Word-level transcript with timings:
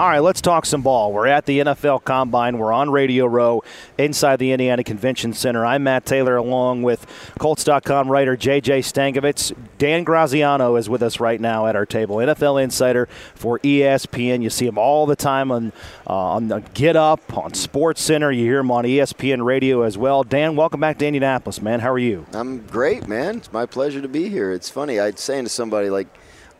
All 0.00 0.08
right, 0.08 0.20
let's 0.20 0.40
talk 0.40 0.64
some 0.64 0.80
ball. 0.80 1.12
We're 1.12 1.26
at 1.26 1.44
the 1.44 1.58
NFL 1.60 2.04
Combine. 2.04 2.56
We're 2.56 2.72
on 2.72 2.88
Radio 2.88 3.26
Row 3.26 3.62
inside 3.98 4.38
the 4.38 4.50
Indiana 4.50 4.82
Convention 4.82 5.34
Center. 5.34 5.66
I'm 5.66 5.82
Matt 5.82 6.06
Taylor 6.06 6.36
along 6.36 6.84
with 6.84 7.06
Colts.com 7.38 8.10
writer 8.10 8.34
JJ 8.34 8.78
Stankevitz. 8.78 9.54
Dan 9.76 10.04
Graziano 10.04 10.76
is 10.76 10.88
with 10.88 11.02
us 11.02 11.20
right 11.20 11.38
now 11.38 11.66
at 11.66 11.76
our 11.76 11.84
table, 11.84 12.16
NFL 12.16 12.62
insider 12.62 13.10
for 13.34 13.58
ESPN. 13.58 14.42
You 14.42 14.48
see 14.48 14.66
him 14.66 14.78
all 14.78 15.04
the 15.04 15.16
time 15.16 15.52
on, 15.52 15.70
uh, 16.06 16.14
on 16.14 16.48
the 16.48 16.60
Get 16.72 16.96
Up, 16.96 17.36
on 17.36 17.52
Sports 17.52 18.00
Center. 18.00 18.32
You 18.32 18.46
hear 18.46 18.60
him 18.60 18.70
on 18.70 18.84
ESPN 18.84 19.44
radio 19.44 19.82
as 19.82 19.98
well. 19.98 20.24
Dan, 20.24 20.56
welcome 20.56 20.80
back 20.80 20.96
to 21.00 21.06
Indianapolis, 21.06 21.60
man. 21.60 21.80
How 21.80 21.90
are 21.92 21.98
you? 21.98 22.24
I'm 22.32 22.66
great, 22.68 23.06
man. 23.06 23.36
It's 23.36 23.52
my 23.52 23.66
pleasure 23.66 24.00
to 24.00 24.08
be 24.08 24.30
here. 24.30 24.50
It's 24.50 24.70
funny. 24.70 24.98
I'd 24.98 25.18
saying 25.18 25.44
to 25.44 25.50
somebody, 25.50 25.90
like, 25.90 26.08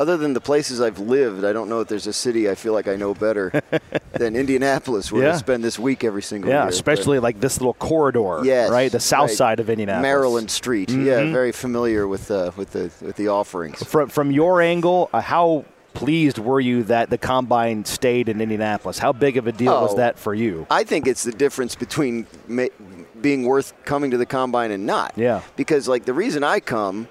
other 0.00 0.16
than 0.16 0.32
the 0.32 0.40
places 0.40 0.80
I've 0.80 0.98
lived, 0.98 1.44
I 1.44 1.52
don't 1.52 1.68
know 1.68 1.80
if 1.80 1.88
there's 1.88 2.06
a 2.06 2.12
city 2.12 2.48
I 2.48 2.54
feel 2.54 2.72
like 2.72 2.88
I 2.88 2.96
know 2.96 3.12
better 3.12 3.52
than 4.12 4.34
Indianapolis, 4.34 5.12
where 5.12 5.24
Yeah. 5.24 5.34
I 5.34 5.36
spend 5.36 5.62
this 5.62 5.78
week 5.78 6.02
every 6.04 6.22
single 6.22 6.50
Yeah, 6.50 6.62
year. 6.62 6.68
especially 6.70 7.18
like 7.18 7.38
this 7.40 7.60
little 7.60 7.74
corridor, 7.74 8.40
Yes, 8.42 8.70
right? 8.70 8.90
The 8.90 8.98
south 8.98 9.28
right. 9.28 9.36
side 9.36 9.60
of 9.60 9.68
Indianapolis. 9.68 10.02
Maryland 10.02 10.50
Street. 10.50 10.88
Mm-hmm. 10.88 11.04
Yeah, 11.06 11.30
very 11.30 11.52
familiar 11.52 12.08
with 12.08 12.30
uh, 12.30 12.50
with 12.56 12.70
the 12.70 12.90
with 13.04 13.16
the 13.16 13.28
offerings. 13.28 13.82
From, 13.84 14.08
from 14.08 14.30
your 14.30 14.62
angle, 14.62 15.10
uh, 15.12 15.20
how 15.20 15.66
pleased 15.92 16.38
were 16.38 16.60
you 16.60 16.84
that 16.84 17.10
the 17.10 17.18
combine 17.18 17.84
stayed 17.84 18.28
in 18.30 18.40
Indianapolis? 18.40 18.98
How 18.98 19.12
big 19.12 19.36
of 19.36 19.46
a 19.46 19.52
deal 19.52 19.82
was 19.82 19.92
Oh. 19.92 19.96
that 19.96 20.18
for 20.18 20.32
you? 20.34 20.66
I 20.70 20.84
think 20.84 21.06
it's 21.06 21.24
the 21.24 21.32
difference 21.32 21.74
between 21.74 22.26
ma- 22.48 22.72
being 23.20 23.44
worth 23.44 23.74
coming 23.84 24.12
to 24.12 24.16
the 24.16 24.24
combine 24.24 24.70
and 24.70 24.86
not. 24.86 25.12
Yeah. 25.16 25.42
Because 25.56 25.88
like 25.88 26.04
the 26.06 26.14
reason 26.14 26.42
I 26.42 26.60
come 26.60 27.06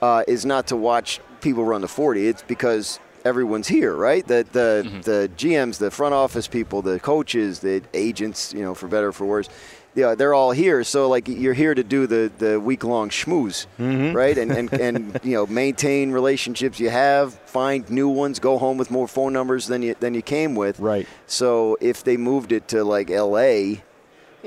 uh, 0.00 0.22
is 0.28 0.44
not 0.46 0.68
to 0.68 0.76
watch 0.76 1.20
people 1.40 1.64
run 1.64 1.80
the 1.80 1.88
40. 1.88 2.26
It's 2.26 2.42
because 2.42 3.00
everyone's 3.24 3.68
here, 3.68 3.94
right? 3.94 4.26
The 4.26 4.46
the 4.52 4.82
mm-hmm. 4.84 5.00
the 5.02 5.30
GMs, 5.36 5.78
the 5.78 5.90
front 5.90 6.14
office 6.14 6.48
people, 6.48 6.82
the 6.82 7.00
coaches, 7.00 7.60
the 7.60 7.82
agents, 7.94 8.52
you 8.52 8.62
know, 8.62 8.74
for 8.74 8.88
better 8.88 9.08
or 9.08 9.12
for 9.12 9.26
worse. 9.26 9.48
Yeah, 9.94 10.14
they're 10.14 10.34
all 10.34 10.52
here. 10.52 10.84
So 10.84 11.08
like 11.08 11.26
you're 11.26 11.54
here 11.54 11.74
to 11.74 11.82
do 11.82 12.06
the, 12.06 12.30
the 12.38 12.60
week 12.60 12.84
long 12.84 13.08
schmooze, 13.08 13.66
mm-hmm. 13.80 14.14
right? 14.14 14.36
And, 14.38 14.52
and 14.52 14.72
and 14.86 15.20
you 15.24 15.32
know 15.32 15.46
maintain 15.46 16.12
relationships 16.12 16.78
you 16.78 16.90
have, 16.90 17.34
find 17.34 17.88
new 17.90 18.08
ones, 18.08 18.38
go 18.38 18.58
home 18.58 18.78
with 18.78 18.90
more 18.90 19.08
phone 19.08 19.32
numbers 19.32 19.66
than 19.66 19.82
you 19.82 19.94
than 19.98 20.14
you 20.14 20.22
came 20.22 20.54
with. 20.54 20.78
Right. 20.78 21.06
So 21.26 21.76
if 21.80 22.04
they 22.04 22.16
moved 22.16 22.52
it 22.52 22.68
to 22.68 22.84
like 22.84 23.10
L.A., 23.10 23.82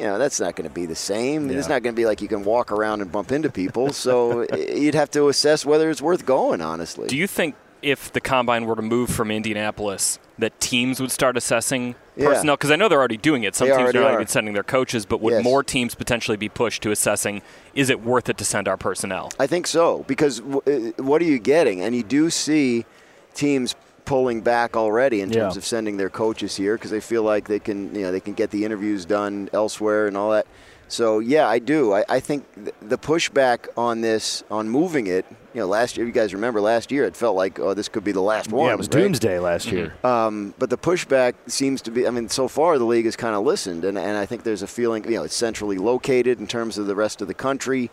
you 0.02 0.08
know 0.08 0.18
that's 0.18 0.40
not 0.40 0.56
going 0.56 0.68
to 0.68 0.74
be 0.74 0.88
the 0.88 0.96
same. 0.96 1.50
It's 1.52 1.70
not 1.70 1.84
going 1.84 1.94
to 1.96 2.00
be 2.00 2.08
like 2.08 2.22
you 2.24 2.28
can 2.28 2.44
walk 2.44 2.72
around 2.72 3.02
and 3.02 3.12
bump 3.12 3.32
into 3.32 3.52
people. 3.52 3.94
So 3.94 4.48
you'd 4.58 4.96
have 4.96 5.12
to 5.12 5.28
assess 5.30 5.64
whether 5.64 5.92
it's 5.92 6.02
worth 6.02 6.26
going. 6.26 6.60
Honestly, 6.60 7.08
Do 7.08 7.16
you 7.16 7.28
think 7.28 7.54
if 7.84 8.12
the 8.12 8.20
combine 8.20 8.66
were 8.66 8.76
to 8.76 8.82
move 8.82 9.12
from 9.12 9.30
Indianapolis, 9.30 10.18
that 10.40 10.60
teams 10.60 11.00
would 11.00 11.12
start 11.12 11.38
assessing 11.38 11.94
Yeah. 12.16 12.30
personnel? 12.30 12.56
Because 12.58 12.72
I 12.72 12.78
know 12.78 12.88
they're 12.90 12.98
already 12.98 13.18
doing 13.18 13.44
it. 13.44 13.54
Some 13.56 13.70
they 13.70 13.76
teams 13.78 13.94
are 13.94 14.02
not 14.02 14.14
even 14.16 14.26
sending 14.28 14.56
their 14.56 14.64
coaches, 14.64 15.06
but 15.06 15.22
would 15.22 15.34
Yes. 15.34 15.44
more 15.44 15.62
teams 15.64 15.94
potentially 15.94 16.38
be 16.38 16.50
pushed 16.50 16.82
to 16.82 16.90
assessing? 16.92 17.44
Is 17.76 17.92
it 17.92 18.02
worth 18.04 18.28
it 18.28 18.40
to 18.40 18.46
send 18.46 18.68
our 18.68 18.78
personnel? 18.78 19.30
I 19.40 19.46
think 19.46 19.68
so 19.68 20.04
because 20.08 20.40
w- 20.40 20.94
uh, 20.98 21.04
what 21.04 21.22
are 21.22 21.26
you 21.26 21.38
getting? 21.38 21.82
And 21.82 21.96
you 21.96 22.02
do 22.02 22.32
see 22.32 22.86
teams 23.36 23.76
pulling 24.06 24.42
back 24.42 24.76
already 24.76 25.22
in 25.22 25.30
terms 25.32 25.56
Yeah. 25.56 25.58
of 25.60 25.66
sending 25.66 25.98
their 25.98 26.10
coaches 26.10 26.56
here 26.56 26.76
because 26.76 26.92
they 26.92 27.00
feel 27.00 27.24
like 27.24 27.48
they 27.48 27.60
can, 27.60 27.94
you 27.96 28.02
know, 28.02 28.12
they 28.12 28.20
can 28.20 28.34
get 28.34 28.52
the 28.52 28.66
interviews 28.66 29.06
done 29.06 29.50
elsewhere 29.54 30.08
and 30.08 30.16
all 30.18 30.32
that. 30.32 30.46
So 30.88 31.20
yeah, 31.20 31.48
I 31.48 31.60
do. 31.60 31.94
I, 31.94 32.04
I 32.10 32.20
think 32.20 32.44
th- 32.56 32.76
the 32.82 32.98
pushback 32.98 33.68
on 33.78 34.02
this, 34.02 34.44
on 34.52 34.68
moving 34.68 35.08
it, 35.08 35.26
you 35.54 35.62
know, 35.62 35.66
last 35.68 35.96
year, 35.96 36.06
you 36.06 36.12
guys 36.12 36.34
remember 36.34 36.60
last 36.60 36.92
year, 36.92 37.06
it 37.06 37.16
felt 37.16 37.36
like, 37.38 37.60
oh, 37.60 37.74
this 37.74 37.88
could 37.88 38.04
be 38.04 38.12
the 38.12 38.22
last 38.22 38.52
one. 38.52 38.68
yeah, 38.68 38.74
it 38.74 38.78
was 38.78 38.88
right? 38.88 39.02
doomsday 39.04 39.40
last 39.40 39.72
year. 39.72 39.94
Um, 40.04 40.54
but 40.60 40.70
the 40.70 40.78
pushback 40.78 41.36
seems 41.48 41.82
to 41.84 41.92
be, 41.92 42.06
I 42.06 42.10
mean, 42.10 42.28
so 42.28 42.50
far 42.50 42.78
the 42.78 42.84
league 42.86 43.06
has 43.06 43.16
kind 43.16 43.36
of 43.36 43.44
listened, 43.46 43.86
and, 43.86 43.98
and 43.98 44.18
I 44.18 44.26
think 44.26 44.44
there's 44.44 44.64
a 44.64 44.68
feeling, 44.68 45.06
you 45.06 45.12
know, 45.12 45.24
it's 45.24 45.36
centrally 45.36 45.78
located 45.78 46.40
in 46.42 46.48
terms 46.48 46.78
of 46.78 46.88
the 46.88 46.96
rest 46.96 47.22
of 47.22 47.28
the 47.30 47.34
country. 47.34 47.90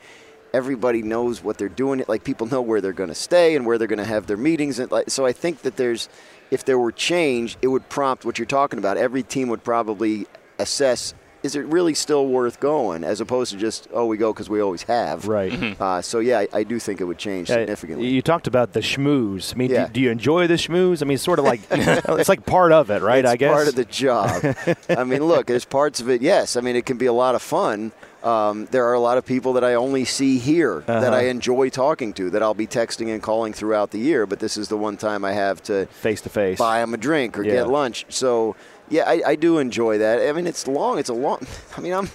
Everybody 0.53 1.03
knows 1.03 1.43
what 1.43 1.59
they're 1.59 1.69
doing. 1.69 2.03
Like 2.09 2.25
people 2.25 2.47
know 2.47 2.63
where 2.63 2.81
they're 2.81 2.93
going 2.93 3.11
to 3.11 3.15
stay 3.15 3.55
and 3.57 3.67
where 3.67 3.77
they're 3.79 3.87
going 3.89 3.99
to 3.99 4.05
have 4.05 4.27
their 4.27 4.37
meetings. 4.39 4.79
And 4.79 4.91
like, 4.91 5.11
so 5.11 5.27
I 5.27 5.33
think 5.33 5.63
that 5.63 5.77
there's, 5.77 6.09
if 6.51 6.65
there 6.65 6.79
were 6.79 6.93
change, 6.93 7.57
it 7.61 7.69
would 7.69 7.89
prompt 7.89 8.25
what 8.25 8.39
you're 8.39 8.47
talking 8.47 8.79
about. 8.79 8.97
Every 8.97 9.23
team 9.23 9.49
would 9.49 9.63
probably 9.63 10.27
assess. 10.59 11.13
Is 11.41 11.55
it 11.55 11.65
really 11.67 11.95
still 11.95 12.27
worth 12.27 12.59
going, 12.59 13.05
as 13.05 13.21
opposed 13.21 13.53
to 13.53 13.59
just 13.59 13.87
oh 13.93 14.07
we 14.07 14.17
go 14.17 14.33
because 14.33 14.51
we 14.51 14.61
always 14.61 14.83
have, 14.83 15.29
Right. 15.29 15.53
Uh, 15.81 16.03
so 16.03 16.19
yeah, 16.19 16.41
I, 16.41 16.49
I 16.53 16.63
do 16.65 16.81
think 16.81 17.01
it 17.01 17.05
would 17.05 17.17
change 17.19 17.49
Uh, 17.49 17.55
significantly. 17.55 18.09
You 18.09 18.23
talked 18.23 18.49
about 18.49 18.73
the 18.73 18.81
schmooze. 18.81 19.55
I 19.55 19.57
mean, 19.57 19.71
Yeah. 19.71 19.87
do, 19.87 19.93
do 19.93 20.01
you 20.01 20.11
enjoy 20.11 20.49
the 20.49 20.55
schmooze? 20.55 21.01
I 21.01 21.05
mean, 21.05 21.15
it's 21.15 21.23
sort 21.23 21.39
of 21.39 21.45
like 21.45 21.61
it's 21.71 22.29
like 22.29 22.45
part 22.45 22.73
of 22.73 22.91
it, 22.91 23.03
right? 23.03 23.21
It's 23.25 23.31
I 23.31 23.37
guess 23.37 23.53
part 23.55 23.69
of 23.69 23.77
the 23.77 23.85
job. 23.85 24.43
I 24.89 25.05
mean, 25.05 25.23
look, 25.23 25.47
there's 25.47 25.65
parts 25.65 26.01
of 26.01 26.11
it. 26.11 26.23
Yes, 26.23 26.57
I 26.57 26.61
mean 26.61 26.75
it 26.75 26.85
can 26.87 26.97
be 26.99 27.07
a 27.07 27.13
lot 27.13 27.37
of 27.37 27.41
fun. 27.43 27.93
Um, 28.23 28.67
there 28.73 28.85
are 28.87 28.95
a 28.95 29.01
lot 29.01 29.17
of 29.17 29.25
people 29.25 29.53
that 29.53 29.63
I 29.65 29.75
only 29.75 30.05
see 30.05 30.39
here 30.39 30.83
that 30.87 31.05
Uh-huh. 31.05 31.17
I 31.17 31.23
enjoy 31.27 31.69
talking 31.71 32.13
to 32.15 32.31
that 32.31 32.43
I'll 32.43 32.53
be 32.55 32.67
texting 32.67 33.13
and 33.13 33.23
calling 33.23 33.53
throughout 33.53 33.93
the 33.93 33.99
year. 33.99 34.27
But 34.27 34.41
this 34.41 34.57
is 34.57 34.69
the 34.69 34.77
one 34.77 34.97
time 34.97 35.25
I 35.25 35.33
have 35.33 35.63
to 35.65 35.87
face 35.87 36.21
to 36.23 36.29
face. 36.29 36.59
buy 36.59 36.81
them 36.81 36.95
a 36.95 36.97
drink 36.97 37.39
or 37.39 37.43
Yeah. 37.45 37.53
get 37.55 37.69
lunch. 37.69 38.07
So 38.09 38.57
yeah, 38.91 39.05
I, 39.07 39.23
I 39.27 39.37
do 39.37 39.59
enjoy 39.59 39.99
that. 39.99 40.29
I 40.29 40.33
mean, 40.33 40.47
it's 40.47 40.67
long. 40.67 40.99
It's 40.99 41.09
a 41.09 41.15
long. 41.15 41.47
I 41.77 41.81
mean, 41.81 41.93
I'm 41.93 42.09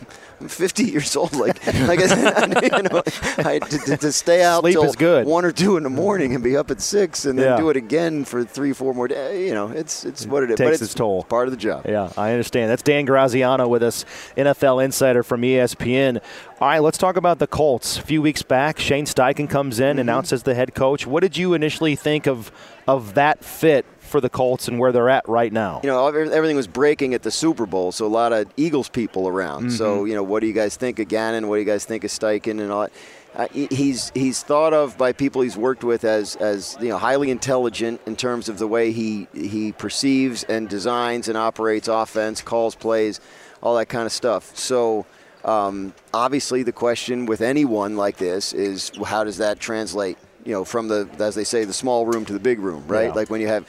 I'm 0.44 0.50
50 0.50 0.84
years 0.84 1.16
old. 1.16 1.34
Like 1.44 1.66
like 1.88 2.00
I 2.00 2.08
said, 2.08 2.64
you 2.64 2.84
know, 2.84 3.02
I, 3.40 3.60
to, 3.60 3.98
to- 3.98 4.12
stay 4.12 4.44
out 4.44 4.62
Sleep 4.62 4.74
till 4.74 4.84
is 4.84 4.96
good. 4.96 5.26
one 5.26 5.44
or 5.44 5.52
two 5.52 5.76
in 5.78 5.84
the 5.84 5.90
morning 5.90 6.36
and 6.36 6.44
be 6.44 6.56
up 6.56 6.72
at 6.72 6.80
six 6.80 7.26
and 7.26 7.38
then 7.38 7.46
Yeah. 7.46 7.58
do 7.58 7.70
it 7.70 7.76
again 7.76 8.24
for 8.24 8.46
three, 8.46 8.72
four 8.72 8.94
more 8.94 9.08
days. 9.08 9.48
You 9.48 9.54
know, 9.54 9.70
it's 9.70 10.06
it's 10.06 10.26
what 10.26 10.44
it 10.44 10.52
is. 10.52 10.58
takes 10.58 10.68
but 10.68 10.74
it's 10.74 10.82
its 10.84 10.94
toll. 10.94 11.24
Part 11.24 11.48
of 11.48 11.52
the 11.52 11.58
job. 11.58 11.86
Yeah, 11.86 12.12
I 12.16 12.32
understand. 12.32 12.70
That's 12.70 12.84
Dan 12.84 13.06
Graziano 13.06 13.68
with 13.68 13.84
us, 13.84 14.06
NFL 14.38 14.84
insider 14.86 15.24
from 15.24 15.42
ESPN. 15.42 16.22
All 16.62 16.68
right, 16.70 16.80
let's 16.80 16.98
talk 16.98 17.18
about 17.18 17.40
the 17.40 17.48
Colts. 17.48 17.98
A 17.98 18.02
few 18.04 18.22
weeks 18.22 18.42
back, 18.42 18.80
Shane 18.80 19.06
Steichen 19.06 19.50
comes 19.50 19.80
in, 19.80 19.94
mm-hmm. 19.94 20.00
announced 20.00 20.32
as 20.32 20.44
the 20.44 20.56
head 20.56 20.74
coach. 20.74 21.06
What 21.06 21.24
did 21.24 21.36
you 21.36 21.54
initially 21.54 21.96
think 21.96 22.26
of 22.28 22.52
of 22.88 23.16
that 23.16 23.44
fit 23.44 23.86
for 24.14 24.22
the 24.22 24.30
Colts 24.30 24.68
and 24.68 24.78
where 24.78 24.92
they're 24.92 25.10
at 25.10 25.28
right 25.28 25.52
now? 25.52 25.82
you 25.84 25.90
know, 25.90 26.06
everything 26.06 26.56
was 26.56 26.68
breaking 26.68 27.16
at 27.16 27.24
the 27.24 27.32
Super 27.32 27.66
Bowl, 27.66 27.92
so 27.92 28.06
a 28.06 28.08
lot 28.08 28.32
of 28.32 28.46
Eagles 28.58 28.88
people 28.88 29.28
around. 29.28 29.64
Mm-hmm. 29.64 29.76
So, 29.76 30.06
you 30.06 30.14
know, 30.14 30.22
what 30.22 30.42
do 30.42 30.46
you 30.48 30.54
guys 30.54 30.76
think 30.76 31.00
of 31.00 31.08
Gannon? 31.08 31.50
What 31.50 31.56
do 31.56 31.62
you 31.62 31.66
guys 31.66 31.84
think 31.84 32.04
of 32.04 32.12
Steichen 32.12 32.62
and 32.62 32.72
all 32.72 32.82
that? 32.82 32.92
Uh, 33.36 33.48
he's 33.52 34.12
he's 34.14 34.44
thought 34.44 34.72
of 34.72 34.96
by 35.00 35.12
people 35.12 35.42
he's 35.42 35.58
worked 35.58 35.84
with 35.84 36.04
as 36.04 36.36
as 36.36 36.78
you 36.80 36.90
know 36.90 37.00
highly 37.00 37.32
intelligent 37.32 38.00
in 38.06 38.16
terms 38.16 38.48
of 38.48 38.60
the 38.60 38.68
way 38.68 38.92
he 38.92 39.28
he 39.34 39.72
perceives 39.72 40.44
and 40.44 40.70
designs 40.70 41.28
and 41.28 41.36
operates 41.36 41.88
offense, 41.88 42.44
calls 42.44 42.76
plays, 42.76 43.20
all 43.64 43.76
that 43.76 43.88
kind 43.88 44.06
of 44.06 44.12
stuff. 44.12 44.56
So. 44.56 45.06
Um, 45.46 45.94
obviously, 46.14 46.64
the 46.64 46.72
question 46.72 47.26
with 47.26 47.42
anyone 47.42 47.98
like 47.98 48.16
this 48.16 48.54
is 48.54 48.94
how 49.06 49.26
does 49.26 49.40
that 49.40 49.60
translate? 49.60 50.18
You 50.46 50.54
know, 50.54 50.64
from 50.64 50.88
the 50.88 51.10
as 51.20 51.36
they 51.36 51.44
say, 51.44 51.66
the 51.66 51.74
small 51.74 52.06
room 52.06 52.24
to 52.24 52.32
the 52.32 52.40
big 52.40 52.60
room, 52.60 52.86
right? 52.88 53.08
Yeah. 53.08 53.14
Like 53.14 53.30
when 53.30 53.42
you 53.42 53.48
have 53.48 53.68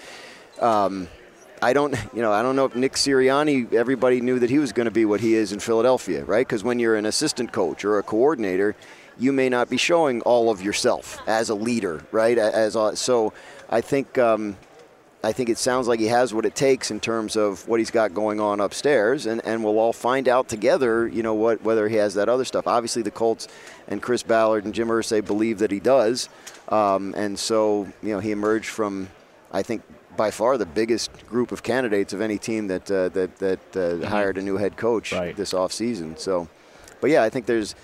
I 0.60 1.72
don't, 1.72 1.96
you 2.12 2.20
know, 2.20 2.32
I 2.32 2.42
don't 2.42 2.56
know 2.56 2.66
if 2.66 2.76
Nick 2.76 2.92
Sirianni. 2.92 3.72
Everybody 3.72 4.20
knew 4.20 4.38
that 4.38 4.50
he 4.50 4.58
was 4.58 4.72
going 4.72 4.84
to 4.84 4.90
be 4.90 5.04
what 5.04 5.20
he 5.20 5.34
is 5.34 5.52
in 5.52 5.60
Philadelphia, 5.60 6.24
right? 6.24 6.46
Because 6.46 6.62
when 6.62 6.78
you're 6.78 6.96
an 6.96 7.06
assistant 7.06 7.52
coach 7.52 7.84
or 7.84 7.98
a 7.98 8.02
coordinator, 8.02 8.76
you 9.18 9.32
may 9.32 9.48
not 9.48 9.70
be 9.70 9.76
showing 9.76 10.20
all 10.22 10.50
of 10.50 10.60
yourself 10.60 11.18
as 11.26 11.48
a 11.48 11.54
leader, 11.54 12.02
right? 12.10 12.36
As 12.36 12.76
a, 12.76 12.96
so, 12.96 13.32
I 13.70 13.80
think, 13.80 14.18
um, 14.18 14.56
I 15.22 15.32
think 15.32 15.48
it 15.48 15.56
sounds 15.56 15.88
like 15.88 16.00
he 16.00 16.06
has 16.08 16.34
what 16.34 16.44
it 16.44 16.54
takes 16.54 16.90
in 16.90 17.00
terms 17.00 17.34
of 17.34 17.66
what 17.66 17.80
he's 17.80 17.90
got 17.90 18.12
going 18.12 18.40
on 18.40 18.60
upstairs, 18.60 19.24
and, 19.24 19.40
and 19.46 19.64
we'll 19.64 19.78
all 19.78 19.94
find 19.94 20.28
out 20.28 20.48
together, 20.48 21.08
you 21.08 21.22
know, 21.22 21.32
what 21.32 21.62
whether 21.62 21.88
he 21.88 21.96
has 21.96 22.14
that 22.14 22.28
other 22.28 22.44
stuff. 22.44 22.66
Obviously, 22.66 23.00
the 23.00 23.10
Colts 23.10 23.48
and 23.88 24.02
Chris 24.02 24.22
Ballard 24.22 24.66
and 24.66 24.74
Jim 24.74 24.88
Irsay 24.88 25.24
believe 25.24 25.60
that 25.60 25.70
he 25.70 25.80
does, 25.80 26.28
um, 26.68 27.14
and 27.16 27.38
so 27.38 27.88
you 28.02 28.10
know 28.10 28.20
he 28.20 28.32
emerged 28.32 28.68
from, 28.68 29.08
I 29.50 29.62
think, 29.62 29.82
by 30.16 30.30
far 30.30 30.56
the 30.58 30.66
biggest 30.66 31.10
group 31.26 31.52
of 31.52 31.62
candidates 31.62 32.12
of 32.12 32.20
any 32.20 32.38
team 32.38 32.68
that 32.68 32.90
uh, 32.90 33.08
that 33.10 33.36
that 33.38 33.76
uh, 33.76 34.06
hired 34.08 34.38
a 34.38 34.42
new 34.42 34.56
head 34.56 34.76
coach 34.76 35.12
Right. 35.12 35.36
this 35.36 35.52
offseason. 35.52 36.18
So, 36.18 36.48
but 37.00 37.10
yeah, 37.10 37.22
I 37.22 37.30
think 37.30 37.46
there's. 37.46 37.74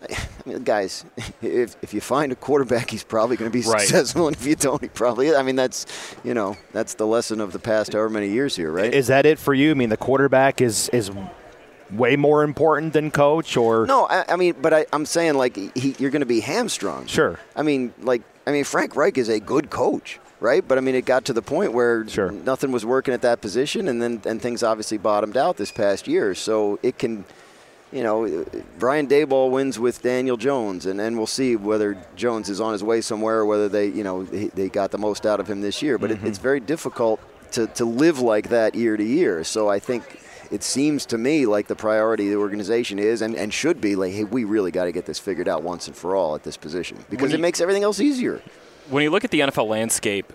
I 0.00 0.16
mean, 0.48 0.62
guys, 0.62 1.04
if, 1.42 1.74
if 1.82 1.92
you 1.92 2.00
find 2.00 2.30
a 2.30 2.36
quarterback, 2.36 2.88
he's 2.90 3.02
probably 3.02 3.36
going 3.36 3.50
to 3.50 3.58
be 3.58 3.68
Right. 3.68 3.80
successful, 3.80 4.28
and 4.28 4.36
if 4.36 4.46
you 4.46 4.54
don't, 4.54 4.80
he 4.80 4.88
probably. 4.88 5.34
I 5.34 5.42
mean, 5.42 5.56
that's 5.56 5.86
you 6.22 6.34
know 6.34 6.56
that's 6.72 6.94
the 6.94 7.06
lesson 7.06 7.40
of 7.40 7.52
the 7.52 7.58
past 7.58 7.92
however 7.92 8.08
many 8.08 8.28
years 8.28 8.54
here, 8.54 8.70
right? 8.70 8.94
Is 8.94 9.08
that 9.08 9.26
it 9.26 9.38
for 9.40 9.54
you? 9.54 9.72
I 9.72 9.74
mean, 9.74 9.88
the 9.88 9.96
quarterback 9.96 10.60
is 10.60 10.88
is 10.90 11.10
way 11.90 12.14
more 12.16 12.44
important 12.44 12.92
than 12.92 13.10
coach, 13.10 13.56
or 13.56 13.86
no, 13.86 14.06
I, 14.08 14.24
I 14.28 14.36
mean, 14.36 14.54
but 14.62 14.72
I, 14.72 14.86
I'm 14.92 15.04
saying 15.06 15.34
like 15.34 15.56
he, 15.56 15.96
you're 15.98 16.10
going 16.10 16.20
to 16.20 16.26
be 16.26 16.40
hamstrung. 16.40 17.06
Sure. 17.06 17.38
I 17.56 17.62
mean, 17.62 17.92
like 18.00 18.22
I 18.46 18.52
mean, 18.52 18.62
Frank 18.64 18.94
Reich 18.94 19.18
is 19.18 19.28
a 19.28 19.40
good 19.40 19.68
coach, 19.68 20.20
right? 20.40 20.66
But 20.66 20.78
I 20.78 20.80
mean, 20.80 20.94
it 20.94 21.04
got 21.04 21.24
to 21.26 21.32
the 21.32 21.42
point 21.42 21.72
where 21.72 22.06
Sure. 22.08 22.30
nothing 22.30 22.72
was 22.72 22.84
working 22.86 23.14
at 23.14 23.22
that 23.22 23.40
position, 23.40 23.88
and 23.88 24.00
then 24.02 24.22
and 24.24 24.40
things 24.40 24.62
obviously 24.62 24.98
bottomed 24.98 25.36
out 25.36 25.56
this 25.56 25.70
past 25.72 26.06
year. 26.08 26.34
So 26.34 26.78
it 26.82 26.98
can, 26.98 27.24
you 27.92 28.02
know, 28.02 28.44
Brian 28.78 29.06
Daboll 29.08 29.50
wins 29.50 29.78
with 29.78 30.02
Daniel 30.02 30.36
Jones, 30.36 30.86
and, 30.86 31.00
and 31.00 31.16
we'll 31.16 31.26
see 31.26 31.56
whether 31.56 31.96
Jones 32.16 32.48
is 32.48 32.60
on 32.60 32.72
his 32.72 32.84
way 32.84 33.00
somewhere 33.00 33.38
or 33.38 33.46
whether 33.46 33.68
they, 33.68 33.86
you 33.88 34.04
know, 34.04 34.24
they, 34.24 34.68
got 34.68 34.90
the 34.90 34.98
most 34.98 35.24
out 35.26 35.40
of 35.40 35.48
him 35.48 35.60
this 35.60 35.82
year. 35.82 35.98
But 35.98 36.10
Mm-hmm. 36.10 36.26
it, 36.26 36.28
it's 36.28 36.38
very 36.38 36.60
difficult 36.60 37.20
to, 37.52 37.66
to 37.68 37.84
live 37.84 38.20
like 38.20 38.50
that 38.50 38.74
year 38.74 38.96
to 38.96 39.02
year. 39.04 39.42
So 39.42 39.68
I 39.70 39.78
think 39.78 40.20
it 40.50 40.62
seems 40.62 41.06
to 41.06 41.18
me 41.18 41.46
like 41.46 41.66
the 41.66 41.74
priority 41.76 42.26
of 42.26 42.30
the 42.32 42.36
organization 42.38 42.98
is 42.98 43.22
and, 43.22 43.34
and 43.34 43.52
should 43.52 43.80
be 43.80 43.96
like, 43.96 44.12
hey, 44.12 44.24
we 44.24 44.44
really 44.44 44.70
got 44.70 44.84
to 44.84 44.92
get 44.92 45.06
this 45.06 45.18
figured 45.18 45.48
out 45.48 45.62
once 45.62 45.86
and 45.88 45.96
for 45.96 46.14
all 46.14 46.34
at 46.34 46.42
this 46.42 46.56
position 46.58 46.98
because 47.10 47.32
you- 47.32 47.38
it 47.38 47.40
makes 47.40 47.60
everything 47.60 47.82
else 47.84 48.00
easier. 48.00 48.40
When 48.90 49.02
you 49.02 49.10
look 49.10 49.24
at 49.24 49.30
the 49.30 49.40
NFL 49.40 49.68
landscape, 49.68 50.32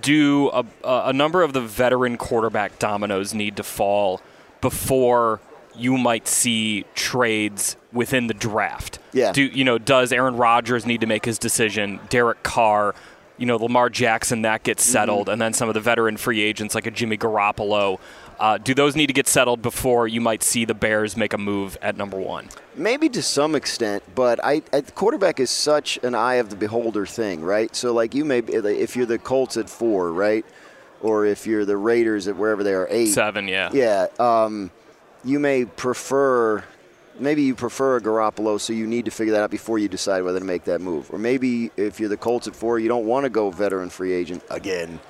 do 0.00 0.50
a, 0.50 0.64
a 0.84 1.12
number 1.12 1.42
of 1.42 1.52
the 1.52 1.60
veteran 1.60 2.16
quarterback 2.16 2.78
dominoes 2.78 3.34
need 3.34 3.56
to 3.56 3.62
fall 3.62 4.20
before 4.60 5.40
you 5.74 5.96
might 5.98 6.26
see 6.26 6.84
trades 6.94 7.76
within 7.92 8.26
the 8.26 8.34
draft? 8.34 8.98
Yeah. 9.12 9.32
Do 9.32 9.42
you 9.42 9.64
know? 9.64 9.78
Does 9.78 10.12
Aaron 10.12 10.36
Rodgers 10.36 10.86
need 10.86 11.00
to 11.02 11.06
make 11.06 11.24
his 11.24 11.38
decision? 11.38 12.00
Derek 12.08 12.42
Carr, 12.42 12.94
you 13.38 13.46
know, 13.46 13.56
Lamar 13.56 13.90
Jackson 13.90 14.42
that 14.42 14.62
gets 14.62 14.84
Mm-hmm. 14.84 14.92
settled, 14.92 15.28
and 15.28 15.40
then 15.40 15.52
some 15.52 15.68
of 15.68 15.74
the 15.74 15.80
veteran 15.80 16.16
free 16.16 16.40
agents 16.42 16.74
like 16.74 16.86
a 16.86 16.90
Jimmy 16.90 17.16
Garoppolo. 17.18 17.98
Uh, 18.38 18.58
do 18.58 18.74
those 18.74 18.94
need 18.94 19.06
to 19.06 19.14
get 19.14 19.26
settled 19.26 19.62
before 19.62 20.06
you 20.06 20.20
might 20.20 20.42
see 20.42 20.66
the 20.66 20.74
Bears 20.74 21.16
make 21.16 21.32
a 21.32 21.38
move 21.38 21.78
at 21.80 21.96
number 21.96 22.18
one? 22.18 22.48
Maybe 22.74 23.08
to 23.08 23.22
some 23.22 23.54
extent, 23.54 24.02
but 24.14 24.38
I, 24.44 24.60
I 24.74 24.82
quarterback 24.82 25.40
is 25.40 25.50
such 25.50 25.98
an 26.02 26.14
eye 26.14 26.34
of 26.34 26.50
the 26.50 26.56
beholder 26.56 27.06
thing, 27.06 27.42
right? 27.42 27.74
So 27.74 27.94
like 27.94 28.14
you 28.14 28.26
may 28.26 28.40
if 28.40 28.94
you're 28.94 29.06
the 29.06 29.18
Colts 29.18 29.56
at 29.56 29.70
four, 29.70 30.12
right, 30.12 30.44
or 31.00 31.24
if 31.24 31.46
you're 31.46 31.64
the 31.64 31.78
Raiders 31.78 32.28
at 32.28 32.36
wherever 32.36 32.62
they 32.62 32.74
are 32.74 32.86
eight, 32.90 33.06
Seven, 33.14 33.48
yeah. 33.48 33.70
yeah, 33.72 34.08
um, 34.18 34.70
you 35.24 35.38
may 35.38 35.64
prefer. 35.64 36.62
Maybe 37.18 37.42
you 37.42 37.54
prefer 37.54 37.96
a 37.96 38.00
Garoppolo, 38.00 38.60
so 38.60 38.72
you 38.72 38.86
need 38.86 39.06
to 39.06 39.10
figure 39.10 39.32
that 39.34 39.42
out 39.42 39.50
before 39.50 39.78
you 39.78 39.88
decide 39.88 40.22
whether 40.22 40.38
to 40.38 40.44
make 40.44 40.64
that 40.64 40.80
move. 40.80 41.10
Or 41.12 41.18
maybe 41.18 41.70
if 41.76 41.98
you're 41.98 42.08
the 42.10 42.16
Colts 42.16 42.46
at 42.46 42.54
four, 42.54 42.78
you 42.78 42.88
don't 42.88 43.06
want 43.06 43.24
to 43.24 43.30
go 43.30 43.50
veteran 43.50 43.88
free 43.88 44.12
agent 44.12 44.42
again, 44.50 45.00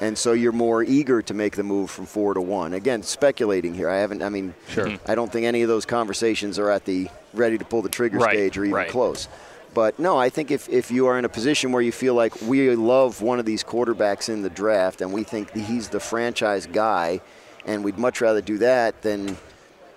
and 0.00 0.16
so 0.16 0.32
you're 0.32 0.52
more 0.52 0.82
eager 0.84 1.22
to 1.22 1.34
make 1.34 1.56
the 1.56 1.64
move 1.64 1.90
from 1.90 2.06
four 2.06 2.34
to 2.34 2.40
one. 2.40 2.72
Again, 2.74 3.02
speculating 3.02 3.74
here. 3.74 3.88
I 3.88 3.96
haven't. 3.96 4.22
I 4.22 4.28
mean, 4.28 4.54
Sure. 4.68 4.96
I 5.06 5.14
don't 5.16 5.32
think 5.32 5.44
any 5.46 5.62
of 5.62 5.68
those 5.68 5.86
conversations 5.86 6.58
are 6.58 6.70
at 6.70 6.84
the 6.84 7.08
ready 7.34 7.58
to 7.58 7.64
pull 7.64 7.82
the 7.82 7.88
trigger 7.88 8.18
Right, 8.18 8.36
stage 8.36 8.56
or 8.58 8.64
even 8.64 8.74
right. 8.74 8.88
close. 8.88 9.26
But 9.74 9.98
no, 9.98 10.16
I 10.16 10.30
think 10.30 10.50
if, 10.50 10.68
if 10.70 10.90
you 10.90 11.06
are 11.08 11.18
in 11.18 11.26
a 11.26 11.28
position 11.28 11.70
where 11.70 11.82
you 11.82 11.92
feel 11.92 12.14
like 12.14 12.40
we 12.42 12.74
love 12.74 13.20
one 13.20 13.38
of 13.38 13.44
these 13.44 13.62
quarterbacks 13.62 14.30
in 14.30 14.40
the 14.40 14.48
draft 14.48 15.02
and 15.02 15.12
we 15.12 15.22
think 15.22 15.52
he's 15.52 15.88
the 15.90 16.00
franchise 16.00 16.64
guy, 16.66 17.20
and 17.66 17.84
we'd 17.84 17.98
much 17.98 18.20
rather 18.22 18.40
do 18.40 18.56
that 18.58 19.02
than 19.02 19.36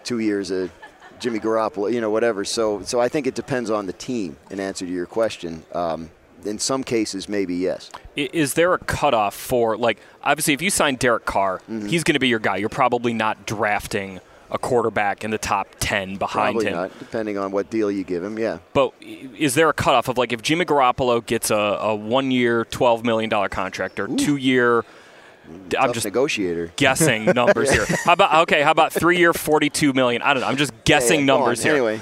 two 0.04 0.20
years 0.20 0.50
of 0.52 0.70
Jimmy 1.20 1.40
Garoppolo, 1.40 1.92
you 1.92 2.02
know, 2.02 2.10
whatever. 2.10 2.44
So, 2.46 2.82
so 2.84 3.00
I 3.00 3.08
think 3.10 3.28
it 3.28 3.36
depends 3.36 3.70
on 3.70 3.86
the 3.86 3.94
team. 3.94 4.38
In 4.50 4.60
answer 4.60 4.86
to 4.86 4.92
your 4.92 5.06
question, 5.06 5.64
um, 5.74 6.10
in 6.46 6.58
some 6.60 6.84
cases, 6.84 7.28
maybe 7.28 7.56
yes. 7.56 7.92
Is 8.16 8.54
there 8.54 8.74
a 8.74 8.78
cutoff 8.80 9.36
for 9.36 9.78
like 9.78 10.00
obviously 10.24 10.54
if 10.54 10.62
you 10.62 10.70
sign 10.70 10.96
Derek 10.96 11.26
Carr, 11.26 11.60
Mm-hmm. 11.70 11.88
he's 11.88 12.04
going 12.04 12.14
to 12.14 12.20
be 12.20 12.28
your 12.30 12.40
guy. 12.40 12.58
You're 12.58 12.70
probably 12.70 13.14
not 13.14 13.46
drafting 13.46 14.20
a 14.52 14.58
quarterback 14.58 15.24
in 15.24 15.30
the 15.30 15.38
top 15.38 15.68
ten 15.80 16.16
behind 16.16 16.56
Probably 16.56 16.66
him. 16.66 16.74
not, 16.74 16.98
depending 16.98 17.38
on 17.38 17.52
what 17.52 17.70
deal 17.70 17.92
you 17.92 18.04
give 18.04 18.24
him. 18.24 18.40
Yeah. 18.40 18.58
But 18.74 18.94
is 19.02 19.54
there 19.54 19.70
a 19.70 19.74
cutoff 19.74 20.08
of 20.08 20.18
like 20.18 20.34
if 20.34 20.42
Jimmy 20.42 20.66
Garoppolo 20.66 21.24
gets 21.24 21.52
a, 21.52 21.56
a 21.56 21.94
one 21.96 22.32
year, 22.32 22.66
twelve 22.66 23.04
million 23.06 23.30
dollar 23.30 23.50
contract 23.50 24.00
or 24.00 24.08
two 24.08 24.38
year? 24.38 24.86
I'm 25.80 25.94
just 25.94 26.06
negotiator. 26.06 26.72
guessing 26.76 27.26
numbers 27.36 27.72
here. 27.72 27.86
How 28.06 28.14
about 28.14 28.34
okay? 28.44 28.62
How 28.62 28.72
about 28.72 28.92
three 28.94 29.18
year, 29.18 29.34
forty 29.34 29.70
two 29.70 29.94
million? 29.94 30.22
I 30.22 30.34
don't 30.34 30.42
know. 30.42 30.48
I'm 30.48 30.58
just 30.58 30.74
guessing 30.84 31.22
Yeah, 31.22 31.22
yeah, 31.22 31.28
go 31.28 31.34
on. 31.34 31.40
numbers 31.42 31.64
here. 31.64 31.74
Anyway, 31.74 32.02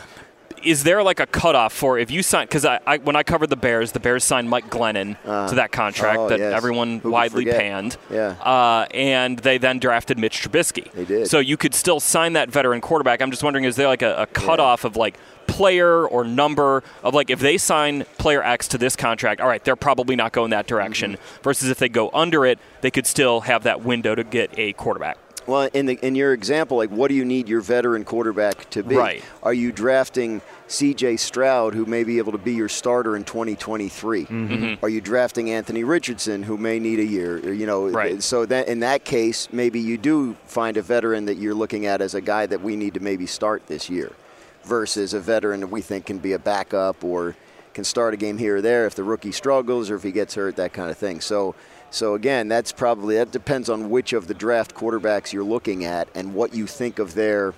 is 0.64 0.84
there 0.84 1.04
like 1.04 1.20
a 1.20 1.26
cutoff 1.28 1.72
for 1.74 2.00
if 2.00 2.10
you 2.10 2.24
sign? 2.24 2.46
Because 2.48 2.66
I, 2.66 2.80
I 2.88 2.98
when 2.98 3.16
I 3.16 3.24
covered 3.24 3.50
the 3.50 3.56
Bears, 3.56 3.92
the 3.92 4.00
Bears 4.00 4.24
signed 4.24 4.50
Mike 4.50 4.70
Glennon 4.70 5.16
to 5.50 5.56
that 5.56 5.72
contract 5.72 6.20
Oh, 6.20 6.30
that 6.30 6.40
yes. 6.40 6.54
everyone 6.54 7.00
Who 7.00 7.12
widely 7.12 7.46
panned. 7.46 7.98
Yeah. 8.10 8.30
Uh, 8.42 8.88
and 8.92 9.38
they 9.40 9.58
then 9.58 9.80
drafted 9.80 10.18
Mitch 10.18 10.42
Trubisky. 10.42 10.92
They 10.94 11.06
did. 11.06 11.28
So 11.28 11.40
you 11.40 11.58
could 11.58 11.76
still 11.76 12.00
sign 12.00 12.34
that 12.34 12.50
veteran 12.50 12.82
quarterback. 12.82 13.22
I'm 13.22 13.32
just 13.32 13.44
wondering, 13.44 13.66
is 13.66 13.76
there 13.76 13.88
like 13.88 14.02
a, 14.02 14.24
a 14.24 14.26
cutoff 14.28 14.84
of 14.84 14.96
like 14.96 15.18
player 15.48 16.06
or 16.08 16.24
number 16.24 16.84
of 17.04 17.14
like 17.14 17.30
if 17.30 17.40
they 17.40 17.58
sign 17.58 18.06
player 18.18 18.44
X 18.44 18.68
to 18.70 18.78
this 18.78 18.96
contract, 18.96 19.42
all 19.42 19.48
right, 19.48 19.64
they're 19.64 19.76
probably 19.76 20.16
not 20.16 20.32
going 20.32 20.52
that 20.52 20.68
direction. 20.68 21.14
Mm-hmm. 21.14 21.42
Versus 21.44 21.70
if 21.70 21.80
they 21.80 21.90
go 21.90 22.10
under 22.14 22.46
it, 22.46 22.60
they 22.82 22.92
could 22.92 23.08
still 23.08 23.42
have 23.42 23.64
that 23.64 23.82
window 23.84 24.16
to 24.16 24.24
get 24.24 24.52
a 24.58 24.74
quarterback. 24.74 25.18
Well, 25.48 25.70
in 25.74 25.86
the 25.86 25.98
in 26.06 26.16
your 26.16 26.34
example, 26.34 26.76
like 26.76 26.90
what 26.90 27.08
do 27.08 27.16
you 27.16 27.24
need 27.24 27.48
your 27.48 27.62
veteran 27.62 28.04
quarterback 28.04 28.70
to 28.72 28.84
be? 28.84 28.96
Right. 28.96 29.24
Are 29.42 29.54
you 29.54 29.72
drafting 29.72 30.42
C.J. 30.68 31.16
Stroud, 31.16 31.74
who 31.74 31.86
may 31.86 32.04
be 32.04 32.18
able 32.18 32.34
to 32.34 32.38
be 32.38 32.54
your 32.54 32.68
starter 32.68 33.16
in 33.16 33.24
2023? 33.24 34.26
Mm-hmm. 34.26 34.86
Are 34.86 34.90
you 34.90 35.00
drafting 35.00 35.50
Anthony 35.50 35.86
Richardson, 35.86 36.44
who 36.44 36.58
may 36.58 36.80
need 36.80 37.00
a 37.00 37.06
year? 37.06 37.54
You 37.54 37.66
know, 37.66 37.88
Right. 37.88 38.22
so 38.22 38.46
that 38.48 38.68
in 38.68 38.82
that 38.82 39.06
case, 39.06 39.48
maybe 39.54 39.80
you 39.80 39.98
do 39.98 40.36
find 40.46 40.76
a 40.76 40.82
veteran 40.82 41.24
that 41.28 41.36
you're 41.38 41.56
looking 41.56 41.86
at 41.86 42.02
as 42.02 42.14
a 42.14 42.20
guy 42.20 42.46
that 42.48 42.62
we 42.62 42.76
need 42.76 42.96
to 42.96 43.00
maybe 43.00 43.26
start 43.26 43.66
this 43.68 43.90
year, 43.90 44.12
versus 44.68 45.14
a 45.14 45.20
veteran 45.20 45.62
that 45.62 45.68
we 45.68 45.82
think 45.82 46.06
can 46.06 46.18
be 46.20 46.34
a 46.34 46.40
backup 46.40 47.04
or 47.04 47.36
can 47.74 47.84
start 47.84 48.14
a 48.14 48.18
game 48.18 48.38
here 48.38 48.58
or 48.58 48.62
there 48.62 48.86
if 48.86 48.96
the 48.96 49.04
rookie 49.04 49.32
struggles 49.32 49.90
or 49.90 49.96
if 49.96 50.04
he 50.04 50.12
gets 50.12 50.36
hurt, 50.36 50.56
that 50.58 50.74
kind 50.74 50.90
of 50.92 50.98
thing. 50.98 51.22
So. 51.22 51.56
So 51.90 52.16
again, 52.16 52.50
that's 52.50 52.74
probably 52.74 53.16
that 53.16 53.32
depends 53.32 53.70
on 53.70 53.90
which 53.90 54.12
of 54.12 54.28
the 54.28 54.34
draft 54.34 54.76
quarterbacks 54.76 55.32
you're 55.32 55.46
looking 55.46 55.86
at 55.86 56.10
and 56.16 56.34
what 56.36 56.54
you 56.54 56.68
think 56.68 57.00
of 57.00 57.14
their 57.14 57.54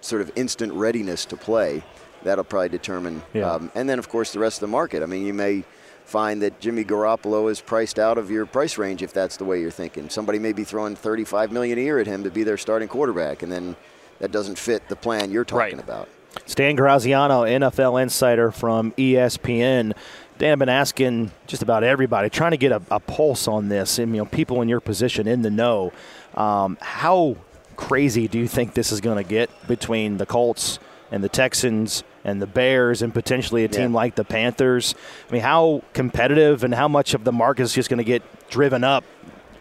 sort 0.00 0.22
of 0.22 0.32
instant 0.34 0.72
readiness 0.72 1.26
to 1.26 1.36
play. 1.36 1.82
That'll 2.22 2.42
probably 2.44 2.70
determine. 2.70 3.22
Yeah. 3.34 3.50
Um, 3.52 3.70
and 3.74 3.86
then 3.86 3.98
of 3.98 4.08
course 4.08 4.32
the 4.32 4.38
rest 4.38 4.56
of 4.56 4.60
the 4.62 4.68
market. 4.68 5.02
I 5.02 5.06
mean, 5.06 5.26
you 5.26 5.34
may 5.34 5.62
find 6.06 6.40
that 6.40 6.58
Jimmy 6.58 6.84
Garoppolo 6.86 7.50
is 7.50 7.60
priced 7.60 7.98
out 7.98 8.16
of 8.16 8.30
your 8.30 8.46
price 8.46 8.78
range 8.78 9.02
if 9.02 9.12
that's 9.12 9.36
the 9.36 9.44
way 9.44 9.60
you're 9.60 9.70
thinking. 9.70 10.08
Somebody 10.08 10.38
may 10.38 10.54
be 10.54 10.64
throwing 10.64 10.96
35 10.96 11.52
million 11.52 11.76
a 11.76 11.82
year 11.82 11.98
at 11.98 12.06
him 12.06 12.24
to 12.24 12.30
be 12.30 12.44
their 12.44 12.56
starting 12.56 12.88
quarterback, 12.88 13.42
and 13.42 13.52
then 13.52 13.76
that 14.20 14.32
doesn't 14.32 14.58
fit 14.58 14.88
the 14.88 14.96
plan 14.96 15.30
you're 15.30 15.44
talking 15.44 15.76
Right. 15.76 15.84
about. 15.84 16.08
Dan 16.54 16.76
Graziano, 16.76 17.42
NFL 17.44 18.02
insider 18.02 18.50
from 18.50 18.92
ESPN. 18.92 19.92
Dan, 20.38 20.52
I've 20.52 20.58
been 20.58 20.68
asking 20.68 21.30
just 21.46 21.62
about 21.62 21.82
everybody, 21.82 22.28
trying 22.30 22.50
to 22.50 22.56
get 22.56 22.72
a, 22.72 22.82
a 22.90 23.00
pulse 23.00 23.48
on 23.48 23.68
this, 23.68 23.98
and 23.98 24.14
you 24.14 24.18
know, 24.22 24.26
people 24.26 24.60
in 24.62 24.68
your 24.68 24.80
position 24.80 25.26
in 25.26 25.42
the 25.42 25.50
know. 25.50 25.92
Um, 26.34 26.76
how 26.80 27.36
crazy 27.76 28.28
do 28.28 28.38
you 28.38 28.48
think 28.48 28.74
this 28.74 28.92
is 28.92 29.00
going 29.00 29.22
to 29.22 29.28
get 29.28 29.50
between 29.66 30.18
the 30.18 30.26
Colts 30.26 30.78
and 31.10 31.22
the 31.24 31.28
Texans 31.28 32.04
and 32.24 32.42
the 32.42 32.46
Bears, 32.46 33.00
and 33.02 33.14
potentially 33.14 33.64
a 33.64 33.68
team 33.68 33.92
Yeah. 33.92 33.96
like 33.96 34.14
the 34.16 34.24
Panthers? 34.24 34.94
I 35.28 35.32
mean, 35.32 35.42
how 35.42 35.82
competitive 35.94 36.64
and 36.64 36.74
how 36.74 36.88
much 36.88 37.14
of 37.14 37.24
the 37.24 37.32
market 37.32 37.62
is 37.62 37.72
just 37.72 37.88
going 37.88 37.98
to 37.98 38.04
get 38.04 38.22
driven 38.50 38.84
up 38.84 39.04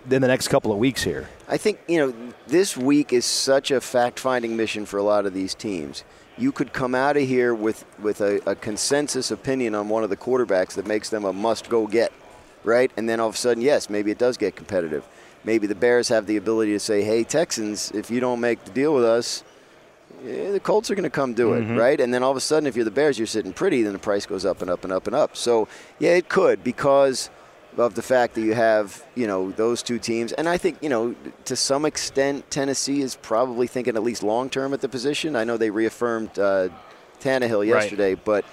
in 0.09 0.21
the 0.21 0.27
next 0.27 0.49
couple 0.49 0.71
of 0.71 0.77
weeks 0.77 1.03
here? 1.03 1.29
I 1.47 1.57
think 1.57 1.79
you 1.87 1.99
know 1.99 2.13
this 2.47 2.75
week 2.75 3.13
is 3.13 3.23
such 3.25 3.71
a 3.71 3.79
fact-finding 3.79 4.57
mission 4.57 4.85
for 4.85 4.97
a 4.97 5.03
lot 5.03 5.25
of 5.25 5.33
these 5.33 5.55
teams. 5.55 6.03
You 6.37 6.51
could 6.51 6.73
come 6.73 6.93
out 6.93 7.15
of 7.15 7.23
here 7.23 7.53
with 7.53 7.85
with 7.99 8.19
a, 8.21 8.41
a 8.49 8.55
consensus 8.55 9.31
opinion 9.31 9.73
on 9.73 9.87
one 9.89 10.03
of 10.03 10.09
the 10.09 10.17
quarterbacks 10.17 10.73
that 10.73 10.85
makes 10.85 11.09
them 11.09 11.23
a 11.23 11.31
must-go 11.31 11.87
get, 11.87 12.11
right? 12.63 12.91
And 12.97 13.07
then 13.07 13.19
all 13.19 13.29
of 13.29 13.35
a 13.35 13.37
sudden, 13.37 13.63
yes, 13.63 13.89
maybe 13.89 14.11
it 14.11 14.17
does 14.17 14.35
get 14.37 14.55
competitive. 14.55 15.07
Maybe 15.45 15.67
the 15.67 15.75
Bears 15.75 16.09
have 16.09 16.25
the 16.25 16.37
ability 16.37 16.73
to 16.73 16.79
say, 16.79 17.03
"Hey, 17.03 17.23
Texans, 17.23 17.91
if 17.91 18.11
you 18.11 18.19
don't 18.19 18.41
make 18.41 18.63
the 18.65 18.71
deal 18.71 18.93
with 18.93 19.05
us, 19.05 19.43
eh, 20.27 20.51
the 20.51 20.59
Colts 20.59 20.91
are 20.91 20.95
going 20.95 21.03
to 21.03 21.09
come 21.09 21.33
do 21.33 21.53
it, 21.53 21.61
right? 21.77 22.01
And 22.01 22.13
then 22.13 22.21
all 22.21 22.31
of 22.31 22.37
a 22.37 22.41
sudden, 22.41 22.67
if 22.67 22.75
you're 22.75 22.83
the 22.85 22.91
Bears, 22.91 23.17
you're 23.17 23.27
sitting 23.27 23.53
pretty. 23.53 23.83
Then 23.83 23.93
the 23.93 23.99
price 23.99 24.25
goes 24.25 24.43
up 24.43 24.61
and 24.61 24.69
up 24.69 24.83
and 24.83 24.91
up 24.91 25.07
and 25.07 25.15
up. 25.15 25.37
So 25.37 25.67
yeah, 25.99 26.11
it 26.15 26.27
could 26.27 26.63
because 26.63 27.29
of 27.77 27.95
the 27.95 28.01
fact 28.01 28.35
that 28.35 28.41
you 28.41 28.53
have 28.53 29.03
you 29.15 29.27
know 29.27 29.51
those 29.51 29.83
two 29.83 29.99
teams, 29.99 30.31
and 30.33 30.47
I 30.47 30.57
think 30.57 30.77
you 30.81 30.89
know 30.89 31.15
to 31.45 31.55
some 31.55 31.85
extent 31.85 32.49
Tennessee 32.51 33.01
is 33.01 33.15
probably 33.15 33.67
thinking 33.67 33.95
at 33.95 34.03
least 34.03 34.23
long 34.23 34.49
term 34.49 34.73
at 34.73 34.81
the 34.81 34.89
position. 34.89 35.35
I 35.35 35.43
know 35.43 35.57
they 35.57 35.69
reaffirmed 35.69 36.37
uh, 36.39 36.69
Tannehill 37.19 37.65
yesterday, 37.67 38.15
but 38.15 38.45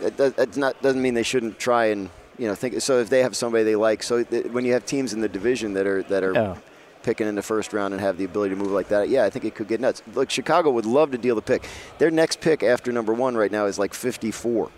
it 0.00 0.16
doesn't 0.16 0.82
doesn't 0.82 1.02
mean 1.02 1.14
they 1.14 1.22
shouldn't 1.22 1.58
try 1.58 1.86
and 1.86 2.10
you 2.38 2.46
know 2.48 2.54
think. 2.54 2.80
So 2.80 2.98
if 3.00 3.08
they 3.08 3.22
have 3.22 3.36
somebody 3.36 3.64
they 3.64 3.76
like, 3.76 4.02
so 4.02 4.22
th- 4.24 4.46
when 4.46 4.64
you 4.64 4.72
have 4.72 4.84
teams 4.84 5.12
in 5.12 5.20
the 5.20 5.28
division 5.28 5.74
that 5.74 5.86
are 5.86 6.02
that 6.04 6.22
are 6.24 6.34
Yeah. 6.34 6.56
picking 7.02 7.26
in 7.26 7.34
the 7.34 7.42
first 7.42 7.72
round 7.72 7.94
and 7.94 8.00
have 8.00 8.16
the 8.18 8.24
ability 8.24 8.54
to 8.54 8.60
move 8.60 8.70
like 8.72 8.88
that, 8.88 9.08
yeah, 9.08 9.24
I 9.24 9.30
think 9.30 9.44
it 9.44 9.54
could 9.54 9.68
get 9.68 9.80
nuts. 9.80 10.02
Look, 10.14 10.30
Chicago 10.30 10.70
would 10.70 10.86
love 10.86 11.10
to 11.12 11.18
deal 11.18 11.34
the 11.34 11.42
pick. 11.42 11.66
Their 11.98 12.10
next 12.10 12.40
pick 12.40 12.62
after 12.62 12.92
number 12.92 13.12
one 13.12 13.36
right 13.36 13.50
now 13.50 13.66
is 13.66 13.78
like 13.78 13.92
54. 13.94 14.70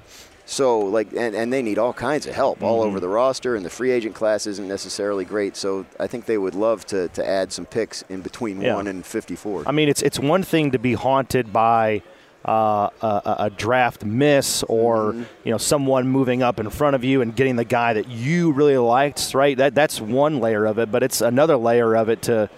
So 0.46 0.78
like, 0.80 1.08
and, 1.16 1.34
and 1.34 1.52
they 1.52 1.62
need 1.62 1.78
all 1.78 1.92
kinds 1.94 2.26
of 2.26 2.34
help 2.34 2.62
all 2.62 2.82
over 2.82 3.00
the 3.00 3.08
roster, 3.08 3.56
and 3.56 3.64
the 3.64 3.70
free 3.70 3.90
agent 3.90 4.14
class 4.14 4.46
isn't 4.46 4.68
necessarily 4.68 5.24
great. 5.24 5.56
So 5.56 5.86
I 5.98 6.06
think 6.06 6.26
they 6.26 6.36
would 6.38 6.54
love 6.54 6.84
to, 6.86 7.08
to 7.08 7.26
add 7.26 7.50
some 7.52 7.64
picks 7.66 8.02
in 8.10 8.20
between 8.20 8.60
Yeah. 8.60 8.74
one 8.74 8.86
and 8.86 9.04
54. 9.06 9.64
I 9.66 9.72
mean, 9.72 9.88
it's 9.88 10.02
it's 10.02 10.18
one 10.18 10.42
thing 10.42 10.70
to 10.72 10.78
be 10.78 10.92
haunted 10.94 11.50
by 11.52 12.02
uh, 12.46 12.90
a, 13.00 13.06
a- 13.06 13.36
a 13.46 13.50
draft 13.50 14.04
miss 14.04 14.62
or 14.64 15.14
you 15.44 15.50
know 15.50 15.56
someone 15.56 16.06
moving 16.08 16.42
up 16.42 16.60
in 16.60 16.68
front 16.68 16.94
of 16.94 17.02
you 17.02 17.22
and 17.22 17.34
getting 17.34 17.56
the 17.56 17.64
guy 17.64 17.94
that 17.94 18.08
you 18.08 18.52
really 18.52 18.76
liked, 18.76 19.32
right? 19.32 19.56
That 19.56 19.74
that's 19.74 19.98
one 19.98 20.40
layer 20.40 20.66
of 20.66 20.78
it, 20.78 20.92
but 20.92 21.02
it's 21.02 21.22
another 21.22 21.56
layer 21.56 21.96
of 21.96 22.10
it 22.10 22.20
to 22.22 22.50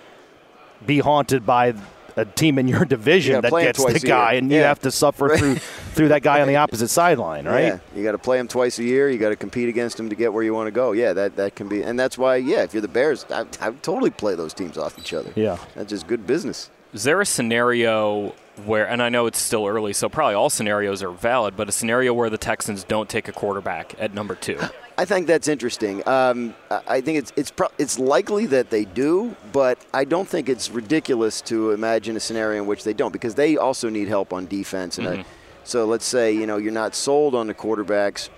be 0.84 0.98
haunted 0.98 1.46
by 1.46 1.72
a 2.16 2.24
team 2.24 2.58
in 2.58 2.66
your 2.66 2.84
division 2.84 3.40
that 3.42 3.52
gets 3.52 3.84
the 3.84 4.00
guy, 4.00 4.34
and 4.34 4.50
you 4.50 4.60
have 4.60 4.80
to 4.80 4.90
suffer 4.90 5.26
right. 5.26 5.38
through 5.38 5.54
through 5.94 6.08
that 6.08 6.22
guy 6.22 6.40
on 6.40 6.48
the 6.48 6.56
opposite 6.56 6.88
sideline, 6.88 7.46
right? 7.46 7.64
Yeah, 7.64 7.78
you 7.94 8.02
got 8.02 8.12
to 8.12 8.18
play 8.18 8.38
him 8.38 8.48
twice 8.48 8.78
a 8.78 8.84
year. 8.84 9.08
You 9.08 9.18
got 9.18 9.30
to 9.30 9.36
compete 9.36 9.68
against 9.68 10.00
him 10.00 10.08
to 10.08 10.16
get 10.16 10.32
where 10.32 10.42
you 10.42 10.54
want 10.54 10.66
to 10.66 10.72
go. 10.72 10.92
Yeah, 10.92 11.12
that 11.12 11.36
that 11.36 11.54
can 11.54 11.68
be, 11.68 11.82
and 11.82 11.98
that's 11.98 12.16
why. 12.16 12.36
Yeah, 12.36 12.62
if 12.62 12.74
you're 12.74 12.80
the 12.80 12.88
Bears, 12.88 13.26
I, 13.30 13.44
I 13.60 13.70
would 13.70 13.82
totally 13.82 14.10
play 14.10 14.34
those 14.34 14.54
teams 14.54 14.78
off 14.78 14.98
each 14.98 15.12
other. 15.12 15.32
Yeah, 15.36 15.58
that's 15.74 15.90
just 15.90 16.06
good 16.06 16.26
business. 16.26 16.70
Is 16.92 17.04
there 17.04 17.20
a 17.20 17.26
scenario 17.26 18.34
where, 18.64 18.88
and 18.88 19.02
I 19.02 19.08
know 19.08 19.26
it's 19.26 19.38
still 19.38 19.66
early, 19.66 19.92
so 19.92 20.08
probably 20.08 20.34
all 20.34 20.50
scenarios 20.50 21.02
are 21.02 21.10
valid, 21.10 21.56
but 21.56 21.68
a 21.68 21.72
scenario 21.72 22.14
where 22.14 22.30
the 22.30 22.38
Texans 22.38 22.84
don't 22.84 23.08
take 23.08 23.28
a 23.28 23.32
quarterback 23.32 23.94
at 23.98 24.14
number 24.14 24.34
two? 24.34 24.58
I 24.98 25.04
think 25.04 25.26
that's 25.26 25.46
interesting. 25.46 26.06
Um, 26.08 26.54
I 26.70 27.02
think 27.02 27.18
it's 27.18 27.32
it's 27.36 27.50
pro- 27.50 27.68
it's 27.76 27.98
likely 27.98 28.46
that 28.46 28.70
they 28.70 28.86
do, 28.86 29.36
but 29.52 29.78
I 29.92 30.04
don't 30.04 30.26
think 30.26 30.48
it's 30.48 30.70
ridiculous 30.70 31.42
to 31.42 31.72
imagine 31.72 32.16
a 32.16 32.20
scenario 32.20 32.62
in 32.62 32.66
which 32.66 32.82
they 32.82 32.94
don't, 32.94 33.12
because 33.12 33.34
they 33.34 33.58
also 33.58 33.90
need 33.90 34.08
help 34.08 34.32
on 34.32 34.46
defense. 34.46 34.96
And 34.96 35.06
mm-hmm. 35.06 35.20
I, 35.20 35.26
so 35.64 35.84
let's 35.84 36.06
say 36.06 36.32
you 36.32 36.46
know 36.46 36.56
you're 36.56 36.72
not 36.72 36.94
sold 36.94 37.34
on 37.34 37.46
the 37.46 37.54
quarterbacks. 37.54 38.30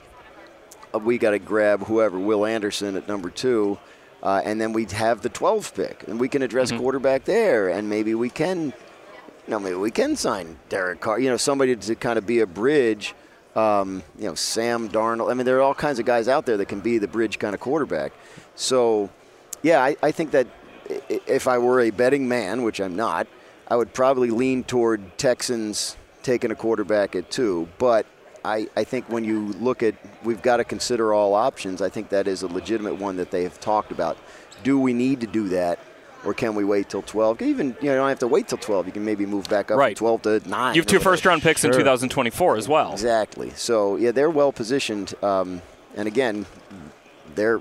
Uh, 0.93 0.99
we 0.99 1.17
got 1.17 1.31
to 1.31 1.39
grab 1.39 1.85
whoever 1.85 2.19
Will 2.19 2.45
Anderson 2.45 2.97
at 2.97 3.07
number 3.07 3.31
two, 3.31 3.79
uh, 4.25 4.43
and 4.45 4.61
then 4.61 4.73
we 4.73 4.85
have 4.87 5.23
the 5.23 5.31
12th 5.31 5.75
pick, 5.75 6.09
and 6.09 6.19
we 6.19 6.29
can 6.29 6.43
address 6.43 6.71
mm-hmm. 6.71 6.81
quarterback 6.81 7.25
there, 7.25 7.69
and 7.69 7.89
maybe 7.89 8.17
we 8.17 8.31
can 8.31 8.73
you 9.49 9.53
know, 9.53 9.61
maybe 9.61 9.77
we 9.77 9.91
can 9.91 10.15
sign 10.15 10.59
Derek 10.69 11.01
Carr. 11.01 11.19
You 11.19 11.31
know, 11.31 11.39
somebody 11.39 11.75
to 11.75 11.95
kind 11.95 12.19
of 12.19 12.27
be 12.27 12.41
a 12.41 12.47
bridge. 12.47 13.15
Um, 13.57 14.03
you 14.19 14.27
know, 14.27 14.35
Sam 14.35 14.91
Darnold. 14.91 15.31
I 15.31 15.35
mean, 15.35 15.47
there 15.47 15.57
are 15.57 15.63
all 15.63 15.75
kinds 15.75 15.99
of 15.99 16.05
guys 16.05 16.29
out 16.29 16.45
there 16.45 16.59
that 16.59 16.67
can 16.67 16.81
be 16.81 16.99
the 16.99 17.09
bridge 17.09 17.39
kind 17.39 17.55
of 17.55 17.61
quarterback. 17.61 18.13
So, 18.57 19.09
yeah, 19.63 19.83
I, 19.83 19.97
I 20.03 20.13
think 20.13 20.33
that 20.33 20.49
if 21.09 21.49
I 21.49 21.57
were 21.57 21.81
a 21.81 21.89
betting 21.89 22.29
man, 22.29 22.63
which 22.63 22.79
I'm 22.79 22.95
not, 22.95 23.27
I 23.67 23.77
would 23.77 23.95
probably 23.95 24.31
lean 24.31 24.65
toward 24.65 25.17
Texans 25.17 25.97
taking 26.23 26.51
a 26.51 26.55
quarterback 26.55 27.17
at 27.17 27.31
two. 27.31 27.69
But 27.79 28.05
I, 28.45 28.69
I 28.77 28.85
think 28.85 29.09
when 29.09 29.25
you 29.25 29.47
look 29.55 29.83
at, 29.83 29.95
we've 30.25 30.43
got 30.43 30.59
to 30.59 30.65
consider 30.65 31.15
all 31.15 31.33
options. 31.33 31.81
I 31.81 31.89
think 31.89 32.11
that 32.11 32.29
is 32.29 32.43
a 32.43 32.49
legitimate 32.49 32.97
one 32.97 33.17
that 33.17 33.31
they 33.31 33.45
have 33.45 33.59
talked 33.61 33.93
about. 33.93 34.19
Do 34.63 34.79
we 34.79 34.93
need 34.93 35.23
to 35.23 35.27
do 35.27 35.49
that? 35.49 35.79
Or 36.25 36.35
can 36.35 36.55
we 36.55 36.65
wait 36.65 36.89
till 36.89 37.03
12? 37.03 37.43
Even 37.43 37.69
you 37.69 37.73
know, 37.73 37.77
you 37.81 37.97
don't 37.97 38.09
have 38.09 38.19
to 38.21 38.29
wait 38.29 38.49
till 38.49 38.59
12. 38.59 38.87
You 38.87 38.93
can 38.93 39.05
maybe 39.05 39.27
move 39.27 39.49
back 39.49 39.71
up 39.71 39.79
right. 39.79 39.97
from 39.97 40.19
12 40.19 40.43
to 40.43 40.49
9. 40.49 40.75
You 40.75 40.81
have 40.81 40.87
two 40.87 41.01
first 41.01 41.25
round 41.25 41.43
picks 41.43 41.63
sure. 41.63 41.71
in 41.71 41.79
2024 41.79 42.57
as 42.57 42.69
well. 42.69 42.93
Exactly. 42.93 43.51
So 43.51 43.97
yeah, 43.97 44.13
they're 44.13 44.31
well 44.31 44.53
positioned. 44.53 45.15
Um, 45.23 45.63
and 45.97 46.09
again, 46.09 46.47
they're 47.35 47.61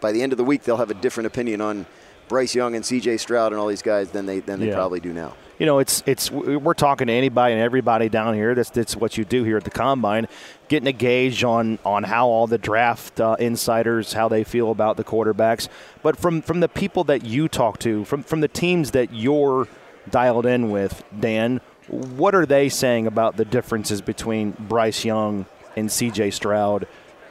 by 0.00 0.12
the 0.12 0.22
end 0.22 0.32
of 0.32 0.38
the 0.38 0.44
week 0.44 0.64
they'll 0.64 0.76
have 0.76 0.90
a 0.90 0.94
different 0.94 1.26
opinion 1.26 1.60
on 1.60 1.86
Bryce 2.28 2.54
Young 2.54 2.74
and 2.74 2.84
C.J. 2.84 3.18
Stroud 3.18 3.52
and 3.52 3.60
all 3.60 3.68
these 3.68 3.82
guys 3.82 4.10
than 4.10 4.26
they 4.26 4.40
than 4.40 4.60
they 4.60 4.68
yeah. 4.68 4.74
probably 4.74 5.00
do 5.00 5.12
now 5.12 5.34
you 5.58 5.66
know, 5.66 5.78
it's 5.78 6.02
it's 6.06 6.30
we're 6.30 6.74
talking 6.74 7.06
to 7.06 7.12
anybody 7.12 7.54
and 7.54 7.62
everybody 7.62 8.08
down 8.08 8.34
here. 8.34 8.54
That's 8.54 8.70
that's 8.70 8.96
what 8.96 9.16
you 9.16 9.24
do 9.24 9.44
here 9.44 9.56
at 9.56 9.64
the 9.64 9.70
combine, 9.70 10.26
getting 10.68 10.88
a 10.88 10.92
gauge 10.92 11.44
on 11.44 11.78
on 11.84 12.04
how 12.04 12.26
all 12.26 12.46
the 12.46 12.58
draft 12.58 13.20
uh, 13.20 13.36
insiders 13.38 14.14
how 14.14 14.28
they 14.28 14.44
feel 14.44 14.70
about 14.70 14.96
the 14.96 15.04
quarterbacks. 15.04 15.68
But 16.02 16.16
from 16.16 16.42
from 16.42 16.60
the 16.60 16.68
people 16.68 17.04
that 17.04 17.24
you 17.24 17.48
talk 17.48 17.78
to, 17.80 18.04
from 18.04 18.22
from 18.22 18.40
the 18.40 18.48
teams 18.48 18.90
that 18.92 19.12
you're 19.12 19.68
dialed 20.10 20.46
in 20.46 20.70
with, 20.70 21.04
Dan, 21.18 21.60
what 21.88 22.34
are 22.34 22.46
they 22.46 22.68
saying 22.68 23.06
about 23.06 23.36
the 23.36 23.44
differences 23.44 24.00
between 24.00 24.52
Bryce 24.52 25.04
Young 25.04 25.46
and 25.76 25.90
C.J. 25.90 26.30
Stroud? 26.30 26.86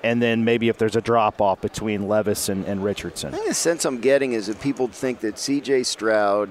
and 0.05 0.21
then 0.21 0.43
maybe 0.43 0.67
if 0.67 0.77
there's 0.77 0.97
a 0.97 1.01
drop 1.01 1.39
off 1.39 1.61
between 1.61 2.09
Levis 2.09 2.49
and, 2.49 2.65
and 2.65 2.83
Richardson. 2.83 3.33
I 3.33 3.37
think 3.37 3.47
the 3.47 3.53
sense 3.53 3.85
I'm 3.85 4.01
getting 4.01 4.33
is 4.33 4.47
that 4.47 4.59
people 4.59 4.89
think 4.89 5.21
that 5.21 5.39
C.J. 5.39 5.83
Stroud 5.83 6.49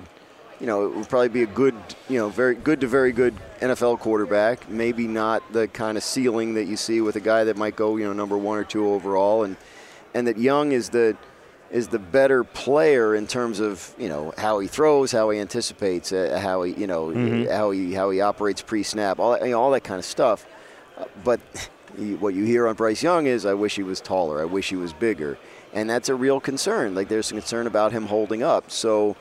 you 0.62 0.68
know, 0.68 0.86
it 0.86 0.94
would 0.94 1.08
probably 1.08 1.28
be 1.28 1.42
a 1.42 1.46
good, 1.46 1.74
you 2.08 2.18
know, 2.18 2.28
very 2.28 2.54
good 2.54 2.82
to 2.82 2.86
very 2.86 3.10
good 3.10 3.34
NFL 3.58 3.98
quarterback. 3.98 4.70
Maybe 4.70 5.08
not 5.08 5.42
the 5.52 5.66
kind 5.66 5.98
of 5.98 6.04
ceiling 6.04 6.54
that 6.54 6.66
you 6.66 6.76
see 6.76 7.00
with 7.00 7.16
a 7.16 7.20
guy 7.20 7.42
that 7.42 7.56
might 7.56 7.74
go, 7.74 7.96
you 7.96 8.04
know, 8.04 8.12
number 8.12 8.38
one 8.38 8.58
or 8.58 8.64
two 8.64 8.88
overall, 8.88 9.42
and 9.42 9.56
and 10.14 10.28
that 10.28 10.38
Young 10.38 10.70
is 10.70 10.90
the 10.90 11.16
is 11.72 11.88
the 11.88 11.98
better 11.98 12.44
player 12.44 13.16
in 13.16 13.26
terms 13.26 13.58
of 13.58 13.92
you 13.98 14.08
know 14.08 14.32
how 14.38 14.60
he 14.60 14.68
throws, 14.68 15.10
how 15.10 15.30
he 15.30 15.40
anticipates, 15.40 16.12
uh, 16.12 16.38
how 16.40 16.62
he 16.62 16.74
you 16.74 16.86
know 16.86 17.08
mm-hmm. 17.08 17.50
how 17.50 17.72
he 17.72 17.92
how 17.92 18.10
he 18.10 18.20
operates 18.20 18.62
pre-snap, 18.62 19.18
all 19.18 19.32
that, 19.32 19.42
you 19.42 19.50
know, 19.50 19.60
all 19.60 19.72
that 19.72 19.82
kind 19.82 19.98
of 19.98 20.04
stuff. 20.04 20.46
Uh, 20.96 21.06
but 21.24 21.40
what 22.20 22.34
you 22.34 22.44
hear 22.44 22.68
on 22.68 22.76
Bryce 22.76 23.02
Young 23.02 23.26
is, 23.26 23.44
I 23.44 23.54
wish 23.54 23.74
he 23.74 23.82
was 23.82 24.00
taller, 24.00 24.40
I 24.40 24.44
wish 24.44 24.68
he 24.68 24.76
was 24.76 24.92
bigger, 24.92 25.38
and 25.72 25.90
that's 25.90 26.08
a 26.08 26.14
real 26.14 26.38
concern. 26.38 26.94
Like 26.94 27.08
there's 27.08 27.32
a 27.32 27.34
concern 27.34 27.66
about 27.66 27.90
him 27.90 28.06
holding 28.06 28.44
up. 28.44 28.70
So 28.70 29.16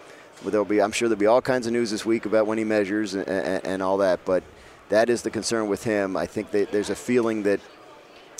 there'll 0.45 0.65
be, 0.65 0.81
I'm 0.81 0.91
sure 0.91 1.07
there'll 1.07 1.19
be 1.19 1.27
all 1.27 1.41
kinds 1.41 1.67
of 1.67 1.73
news 1.73 1.91
this 1.91 2.05
week 2.05 2.25
about 2.25 2.47
when 2.47 2.57
he 2.57 2.63
measures 2.63 3.13
and, 3.13 3.27
and, 3.27 3.65
and 3.65 3.83
all 3.83 3.97
that. 3.97 4.19
But 4.25 4.43
that 4.89 5.09
is 5.09 5.21
the 5.21 5.29
concern 5.29 5.67
with 5.67 5.83
him. 5.83 6.17
I 6.17 6.25
think 6.25 6.51
that 6.51 6.71
there's 6.71 6.89
a 6.89 6.95
feeling 6.95 7.43
that 7.43 7.59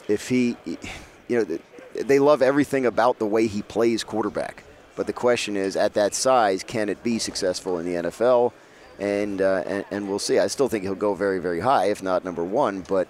if 0.08 0.30
he, 0.30 0.58
you 0.66 1.40
know, 1.40 1.60
they 1.94 2.20
love 2.20 2.42
everything 2.42 2.86
about 2.86 3.20
the 3.20 3.26
way 3.26 3.48
he 3.48 3.62
plays 3.62 4.04
quarterback. 4.04 4.64
But 4.96 5.08
the 5.08 5.14
question 5.14 5.56
is, 5.56 5.76
at 5.76 5.94
that 5.94 6.14
size, 6.14 6.64
can 6.64 6.90
it 6.90 7.04
be 7.04 7.20
successful 7.20 7.80
in 7.80 7.86
the 7.86 8.10
NFL? 8.10 8.52
And, 9.00 9.42
uh, 9.42 9.64
and, 9.66 9.86
and 9.90 10.10
we'll 10.10 10.20
see. 10.20 10.38
I 10.38 10.48
still 10.48 10.68
think 10.68 10.84
he'll 10.84 10.96
go 10.96 11.14
very 11.14 11.40
very 11.40 11.60
high, 11.60 11.86
if 11.86 12.04
not 12.04 12.24
number 12.24 12.44
one. 12.44 12.82
But 12.82 13.08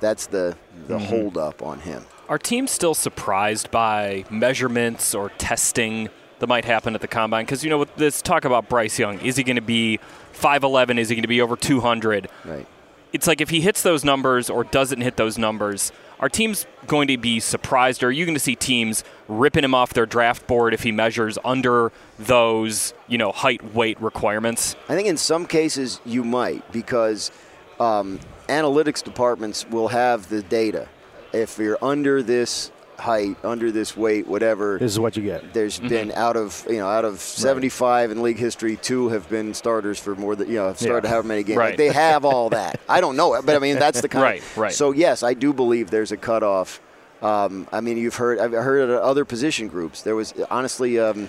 that's 0.00 0.26
the 0.26 0.56
the 0.86 0.98
mm-hmm. 0.98 1.06
hold 1.06 1.38
up 1.38 1.62
on 1.62 1.80
him. 1.80 2.04
Are 2.28 2.38
teams 2.38 2.70
still 2.70 2.94
surprised 2.94 3.70
by 3.70 4.24
measurements 4.30 5.14
or 5.14 5.30
testing 5.30 6.08
that 6.38 6.46
might 6.46 6.64
happen 6.64 6.94
at 6.94 7.00
the 7.00 7.08
combine? 7.08 7.44
Because 7.44 7.64
you 7.64 7.70
know, 7.70 7.84
this 7.96 8.22
talk 8.22 8.44
about 8.44 8.68
Bryce 8.68 8.98
Young, 8.98 9.20
is 9.20 9.36
he 9.36 9.44
going 9.44 9.56
to 9.56 9.62
be 9.62 9.98
5'11"? 10.34 10.98
Is 10.98 11.08
he 11.08 11.14
going 11.14 11.22
to 11.22 11.28
be 11.28 11.40
over 11.40 11.56
200? 11.56 12.28
Right. 12.44 12.66
It's 13.12 13.28
like 13.28 13.40
if 13.40 13.50
he 13.50 13.60
hits 13.60 13.82
those 13.82 14.04
numbers 14.04 14.50
or 14.50 14.64
doesn't 14.64 15.00
hit 15.00 15.16
those 15.16 15.38
numbers, 15.38 15.92
are 16.18 16.28
teams 16.28 16.66
going 16.86 17.08
to 17.08 17.16
be 17.16 17.38
surprised, 17.38 18.02
or 18.02 18.08
are 18.08 18.10
you 18.10 18.24
going 18.24 18.34
to 18.34 18.40
see 18.40 18.56
teams 18.56 19.04
ripping 19.28 19.62
him 19.62 19.74
off 19.74 19.92
their 19.92 20.06
draft 20.06 20.46
board 20.46 20.74
if 20.74 20.82
he 20.82 20.90
measures 20.90 21.38
under 21.44 21.92
those, 22.18 22.94
you 23.08 23.18
know, 23.18 23.30
height 23.30 23.74
weight 23.74 24.00
requirements? 24.00 24.74
I 24.88 24.94
think 24.94 25.06
in 25.06 25.16
some 25.16 25.46
cases 25.46 26.00
you 26.04 26.24
might 26.24 26.70
because 26.72 27.30
um, 27.78 28.20
analytics 28.48 29.02
departments 29.02 29.66
will 29.68 29.88
have 29.88 30.28
the 30.28 30.42
data. 30.42 30.88
If 31.32 31.58
you're 31.58 31.78
under 31.82 32.22
this 32.22 32.70
height, 32.98 33.36
under 33.44 33.70
this 33.70 33.96
weight, 33.96 34.26
whatever. 34.26 34.78
This 34.78 34.92
is 34.92 34.98
what 34.98 35.16
you 35.16 35.22
get. 35.22 35.52
There's 35.52 35.78
mm-hmm. 35.78 35.88
been 35.88 36.12
out 36.12 36.36
of 36.36 36.66
you 36.68 36.78
know 36.78 36.88
out 36.88 37.04
of 37.04 37.20
75 37.20 38.08
right. 38.08 38.16
in 38.16 38.22
league 38.22 38.38
history, 38.38 38.76
two 38.76 39.08
have 39.08 39.28
been 39.28 39.54
starters 39.54 39.98
for 39.98 40.14
more 40.14 40.36
than 40.36 40.48
you 40.48 40.56
know 40.56 40.68
have 40.68 40.78
started 40.78 41.06
yeah. 41.06 41.10
however 41.10 41.28
many 41.28 41.42
games. 41.42 41.58
Right. 41.58 41.70
Like 41.70 41.78
they 41.78 41.88
have 41.88 42.24
all 42.24 42.50
that. 42.50 42.80
I 42.88 43.00
don't 43.00 43.16
know 43.16 43.34
it, 43.34 43.46
but 43.46 43.56
I 43.56 43.58
mean 43.58 43.78
that's 43.78 44.00
the 44.00 44.08
kind. 44.10 44.22
right. 44.22 44.40
Of, 44.40 44.58
right. 44.58 44.72
So 44.72 44.92
yes, 44.92 45.22
I 45.22 45.34
do 45.34 45.52
believe 45.52 45.90
there's 45.90 46.12
a 46.12 46.16
cutoff. 46.16 46.80
Um, 47.22 47.66
I 47.72 47.80
mean, 47.80 47.96
you've 47.96 48.16
heard 48.16 48.38
I've 48.38 48.52
heard 48.52 48.88
it 48.88 48.92
at 48.92 49.00
other 49.00 49.24
position 49.24 49.68
groups. 49.68 50.02
There 50.02 50.16
was 50.16 50.34
honestly. 50.50 50.98
Um, 50.98 51.28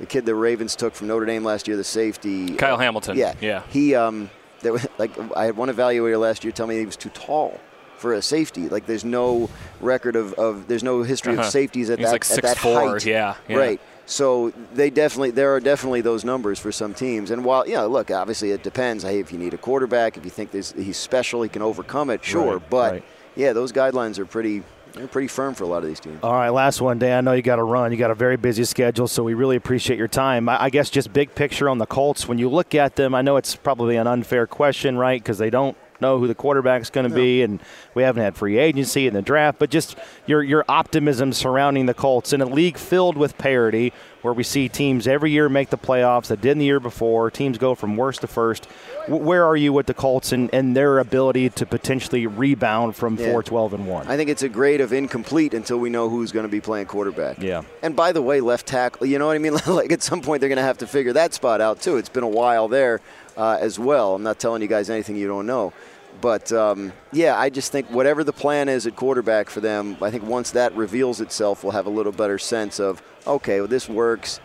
the 0.00 0.06
kid 0.06 0.26
the 0.26 0.34
Ravens 0.34 0.74
took 0.74 0.92
from 0.92 1.06
Notre 1.06 1.24
Dame 1.24 1.44
last 1.44 1.68
year, 1.68 1.76
the 1.76 1.84
safety, 1.84 2.56
Kyle 2.56 2.76
Hamilton. 2.76 3.16
Yeah, 3.16 3.34
yeah. 3.40 3.62
He, 3.70 3.94
um, 3.94 4.28
there 4.60 4.72
was, 4.72 4.84
like, 4.98 5.12
I 5.36 5.44
had 5.44 5.56
one 5.56 5.68
evaluator 5.68 6.18
last 6.18 6.42
year 6.42 6.52
tell 6.52 6.66
me 6.66 6.76
he 6.76 6.84
was 6.84 6.96
too 6.96 7.10
tall 7.10 7.60
for 7.96 8.14
a 8.14 8.22
safety. 8.22 8.68
Like 8.68 8.86
there's 8.86 9.04
no 9.04 9.50
record 9.80 10.16
of, 10.16 10.34
of 10.34 10.68
there's 10.68 10.82
no 10.82 11.02
history 11.02 11.34
uh-huh. 11.34 11.42
of 11.42 11.48
safeties 11.48 11.90
at 11.90 11.98
He's 11.98 12.06
that 12.06 12.12
like 12.12 12.30
at 12.30 12.42
that 12.42 12.58
four, 12.58 12.90
height. 12.90 13.04
Yeah, 13.04 13.36
yeah, 13.48 13.56
right. 13.56 13.80
So 14.06 14.52
they 14.74 14.90
definitely 14.90 15.30
there 15.30 15.54
are 15.54 15.60
definitely 15.60 16.02
those 16.02 16.24
numbers 16.24 16.58
for 16.58 16.72
some 16.72 16.94
teams. 16.94 17.30
And 17.30 17.44
while 17.44 17.66
you 17.66 17.74
know, 17.74 17.88
look, 17.88 18.10
obviously 18.10 18.50
it 18.50 18.62
depends. 18.62 19.02
Hey, 19.02 19.20
if 19.20 19.32
you 19.32 19.38
need 19.38 19.54
a 19.54 19.58
quarterback, 19.58 20.16
if 20.16 20.24
you 20.24 20.30
think 20.30 20.52
he's 20.52 20.96
special, 20.96 21.42
he 21.42 21.48
can 21.48 21.62
overcome 21.62 22.10
it. 22.10 22.24
Sure, 22.24 22.58
right, 22.58 22.70
but 22.70 22.92
right. 22.92 23.04
yeah, 23.36 23.52
those 23.52 23.72
guidelines 23.72 24.18
are 24.18 24.26
pretty 24.26 24.62
they're 24.94 25.08
pretty 25.08 25.28
firm 25.28 25.54
for 25.54 25.64
a 25.64 25.66
lot 25.66 25.82
of 25.82 25.88
these 25.88 26.00
teams. 26.00 26.20
All 26.22 26.32
right, 26.32 26.50
last 26.50 26.80
one, 26.80 26.98
Dan. 26.98 27.18
I 27.18 27.20
know 27.22 27.32
you 27.34 27.42
got 27.42 27.56
to 27.56 27.64
run. 27.64 27.90
You 27.90 27.98
got 27.98 28.10
a 28.10 28.14
very 28.14 28.36
busy 28.36 28.64
schedule, 28.64 29.08
so 29.08 29.24
we 29.24 29.34
really 29.34 29.56
appreciate 29.56 29.98
your 29.98 30.08
time. 30.08 30.48
I 30.48 30.70
guess 30.70 30.88
just 30.88 31.12
big 31.12 31.34
picture 31.34 31.68
on 31.68 31.78
the 31.78 31.86
Colts. 31.86 32.28
When 32.28 32.38
you 32.38 32.48
look 32.48 32.74
at 32.74 32.94
them, 32.94 33.14
I 33.14 33.22
know 33.22 33.36
it's 33.36 33.56
probably 33.56 33.96
an 33.96 34.06
unfair 34.06 34.46
question, 34.46 34.96
right? 34.96 35.20
Because 35.20 35.38
they 35.38 35.50
don't 35.50 35.76
know 36.00 36.18
who 36.18 36.26
the 36.26 36.34
quarterback's 36.34 36.90
going 36.90 37.08
to 37.08 37.14
no. 37.14 37.16
be, 37.16 37.42
and 37.42 37.60
we 37.94 38.02
haven't 38.02 38.22
had 38.22 38.36
free 38.36 38.58
agency 38.58 39.06
in 39.06 39.14
the 39.14 39.22
draft. 39.22 39.58
But 39.58 39.70
just 39.70 39.96
your 40.26 40.42
your 40.42 40.64
optimism 40.68 41.32
surrounding 41.32 41.86
the 41.86 41.94
Colts 41.94 42.32
in 42.32 42.40
a 42.40 42.46
league 42.46 42.78
filled 42.78 43.16
with 43.16 43.38
parity, 43.38 43.92
where 44.22 44.32
we 44.32 44.42
see 44.42 44.68
teams 44.68 45.06
every 45.06 45.30
year 45.30 45.48
make 45.48 45.68
the 45.68 45.78
playoffs 45.78 46.28
that 46.28 46.40
didn't 46.40 46.58
the 46.58 46.64
year 46.64 46.80
before. 46.80 47.30
Teams 47.30 47.58
go 47.58 47.74
from 47.74 47.96
worst 47.96 48.22
to 48.22 48.26
first. 48.26 48.64
Where 49.06 49.44
are 49.44 49.56
you 49.56 49.72
with 49.72 49.86
the 49.86 49.92
Colts 49.92 50.32
and, 50.32 50.48
and 50.54 50.74
their 50.74 50.98
ability 50.98 51.50
to 51.50 51.66
potentially 51.66 52.26
rebound 52.26 52.96
from 52.96 53.18
yeah. 53.18 53.32
4 53.32 53.42
12 53.42 53.74
and 53.74 53.86
1? 53.86 54.08
I 54.08 54.16
think 54.16 54.30
it's 54.30 54.42
a 54.42 54.48
grade 54.48 54.80
of 54.80 54.94
incomplete 54.94 55.52
until 55.52 55.78
we 55.78 55.90
know 55.90 56.08
who's 56.08 56.32
going 56.32 56.44
to 56.44 56.50
be 56.50 56.62
playing 56.62 56.86
quarterback. 56.86 57.42
Yeah. 57.42 57.62
And 57.82 57.94
by 57.94 58.12
the 58.12 58.22
way, 58.22 58.40
left 58.40 58.66
tackle, 58.66 59.06
you 59.06 59.18
know 59.18 59.26
what 59.26 59.34
I 59.34 59.38
mean? 59.38 59.58
like 59.66 59.92
at 59.92 60.02
some 60.02 60.22
point 60.22 60.40
they're 60.40 60.48
going 60.48 60.56
to 60.56 60.62
have 60.62 60.78
to 60.78 60.86
figure 60.86 61.12
that 61.12 61.34
spot 61.34 61.60
out 61.60 61.82
too. 61.82 61.98
It's 61.98 62.08
been 62.08 62.24
a 62.24 62.28
while 62.28 62.66
there 62.68 63.00
uh, 63.36 63.58
as 63.60 63.78
well. 63.78 64.14
I'm 64.14 64.22
not 64.22 64.38
telling 64.38 64.62
you 64.62 64.68
guys 64.68 64.90
anything 64.90 65.16
you 65.16 65.26
don't 65.28 65.46
know. 65.46 65.72
But 66.20 66.52
um, 66.52 66.92
yeah, 67.12 67.36
I 67.36 67.50
just 67.50 67.72
think 67.72 67.90
whatever 67.90 68.22
the 68.22 68.32
plan 68.32 68.68
is 68.68 68.86
at 68.86 68.94
quarterback 68.94 69.50
for 69.50 69.60
them, 69.60 69.96
I 70.00 70.10
think 70.12 70.24
once 70.24 70.52
that 70.52 70.74
reveals 70.76 71.20
itself, 71.20 71.64
we'll 71.64 71.72
have 71.72 71.86
a 71.86 71.90
little 71.90 72.12
better 72.12 72.38
sense 72.38 72.78
of 72.78 73.02
okay, 73.26 73.60
well, 73.60 73.68
this 73.68 73.88
works. 73.88 74.38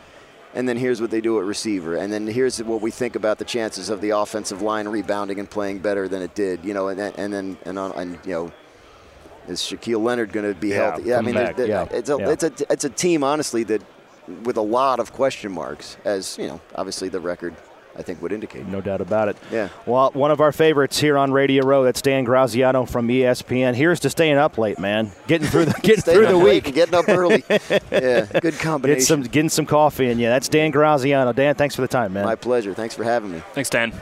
and 0.55 0.67
then 0.67 0.77
here's 0.77 0.99
what 0.99 1.11
they 1.11 1.21
do 1.21 1.37
at 1.39 1.45
receiver, 1.45 1.95
and 1.95 2.11
then 2.11 2.25
here's 2.25 2.57
what 2.63 2.81
we 2.81 2.89
think 2.89 3.15
about 3.15 3.37
the 3.37 3.45
chances 3.45 3.89
of 3.89 4.01
the 4.01 4.09
offensive 4.09 4.63
line 4.63 4.87
rebounding 4.87 5.37
and 5.39 5.47
playing 5.47 5.77
better 5.77 6.07
than 6.07 6.23
it 6.23 6.33
did, 6.33 6.65
you 6.65 6.73
know, 6.73 6.87
and, 6.87 6.99
then- 6.99 7.13
and 7.17 7.31
then 7.31 7.57
and 7.65 7.77
on 7.77 7.91
and 7.93 8.17
you 8.25 8.31
know. 8.33 8.51
Is 9.47 9.59
Shaquille 9.61 10.03
Leonard 10.03 10.31
going 10.31 10.51
to 10.51 10.59
be 10.59 10.69
Yeah, 10.69 10.75
healthy? 10.91 11.03
Yeah, 11.09 11.17
I 11.17 11.21
mean, 11.21 11.35
there- 11.35 11.67
yeah, 11.67 11.87
it's 11.91 12.09
a 12.09 12.17
yeah. 12.17 12.29
it's 12.31 12.43
a 12.43 12.51
it's 12.71 12.83
a 12.85 12.89
team 12.89 13.23
honestly 13.23 13.63
that 13.65 13.81
with 14.43 14.57
a 14.57 14.61
lot 14.61 14.99
of 14.99 15.11
question 15.13 15.51
marks, 15.51 15.97
as 16.03 16.35
you 16.39 16.47
know, 16.47 16.59
obviously 16.75 17.09
the 17.09 17.19
record 17.19 17.55
I 17.99 18.01
think 18.01 18.21
would 18.21 18.31
indicate. 18.31 18.65
No 18.65 18.79
doubt 18.79 19.01
about 19.01 19.27
it. 19.27 19.35
Yeah. 19.51 19.67
Well, 19.85 20.11
one 20.13 20.31
of 20.31 20.39
our 20.39 20.53
favorites 20.53 20.97
here 20.97 21.17
on 21.17 21.33
Radio 21.33 21.65
Row, 21.65 21.83
that's 21.83 22.01
Dan 22.01 22.23
Graziano 22.23 22.85
from 22.85 23.09
ESPN. 23.09 23.75
Here's 23.75 23.99
to 23.99 24.09
staying 24.09 24.37
up 24.37 24.57
late, 24.57 24.79
man. 24.79 25.11
Getting 25.27 25.47
through 25.49 25.65
the 25.65 25.73
getting 25.83 26.01
through 26.01 26.27
the 26.27 26.37
week. 26.37 26.73
getting 26.73 26.95
up 26.95 27.09
early. 27.09 27.43
yeah, 27.91 28.25
good 28.39 28.57
combination. 28.57 28.99
Get 28.99 29.05
some 29.05 29.21
getting 29.23 29.49
some 29.49 29.65
coffee 29.65 30.09
in 30.09 30.17
you. 30.17 30.27
That's 30.27 30.47
Dan 30.47 30.71
Graziano. 30.71 31.33
Dan, 31.33 31.55
thanks 31.55 31.75
for 31.75 31.81
the 31.81 31.89
time, 31.89 32.13
man. 32.13 32.23
My 32.23 32.35
pleasure. 32.35 32.73
Thanks 32.73 32.95
for 32.95 33.03
having 33.03 33.33
me. 33.33 33.43
Thanks, 33.53 33.69
Dan. 33.69 33.93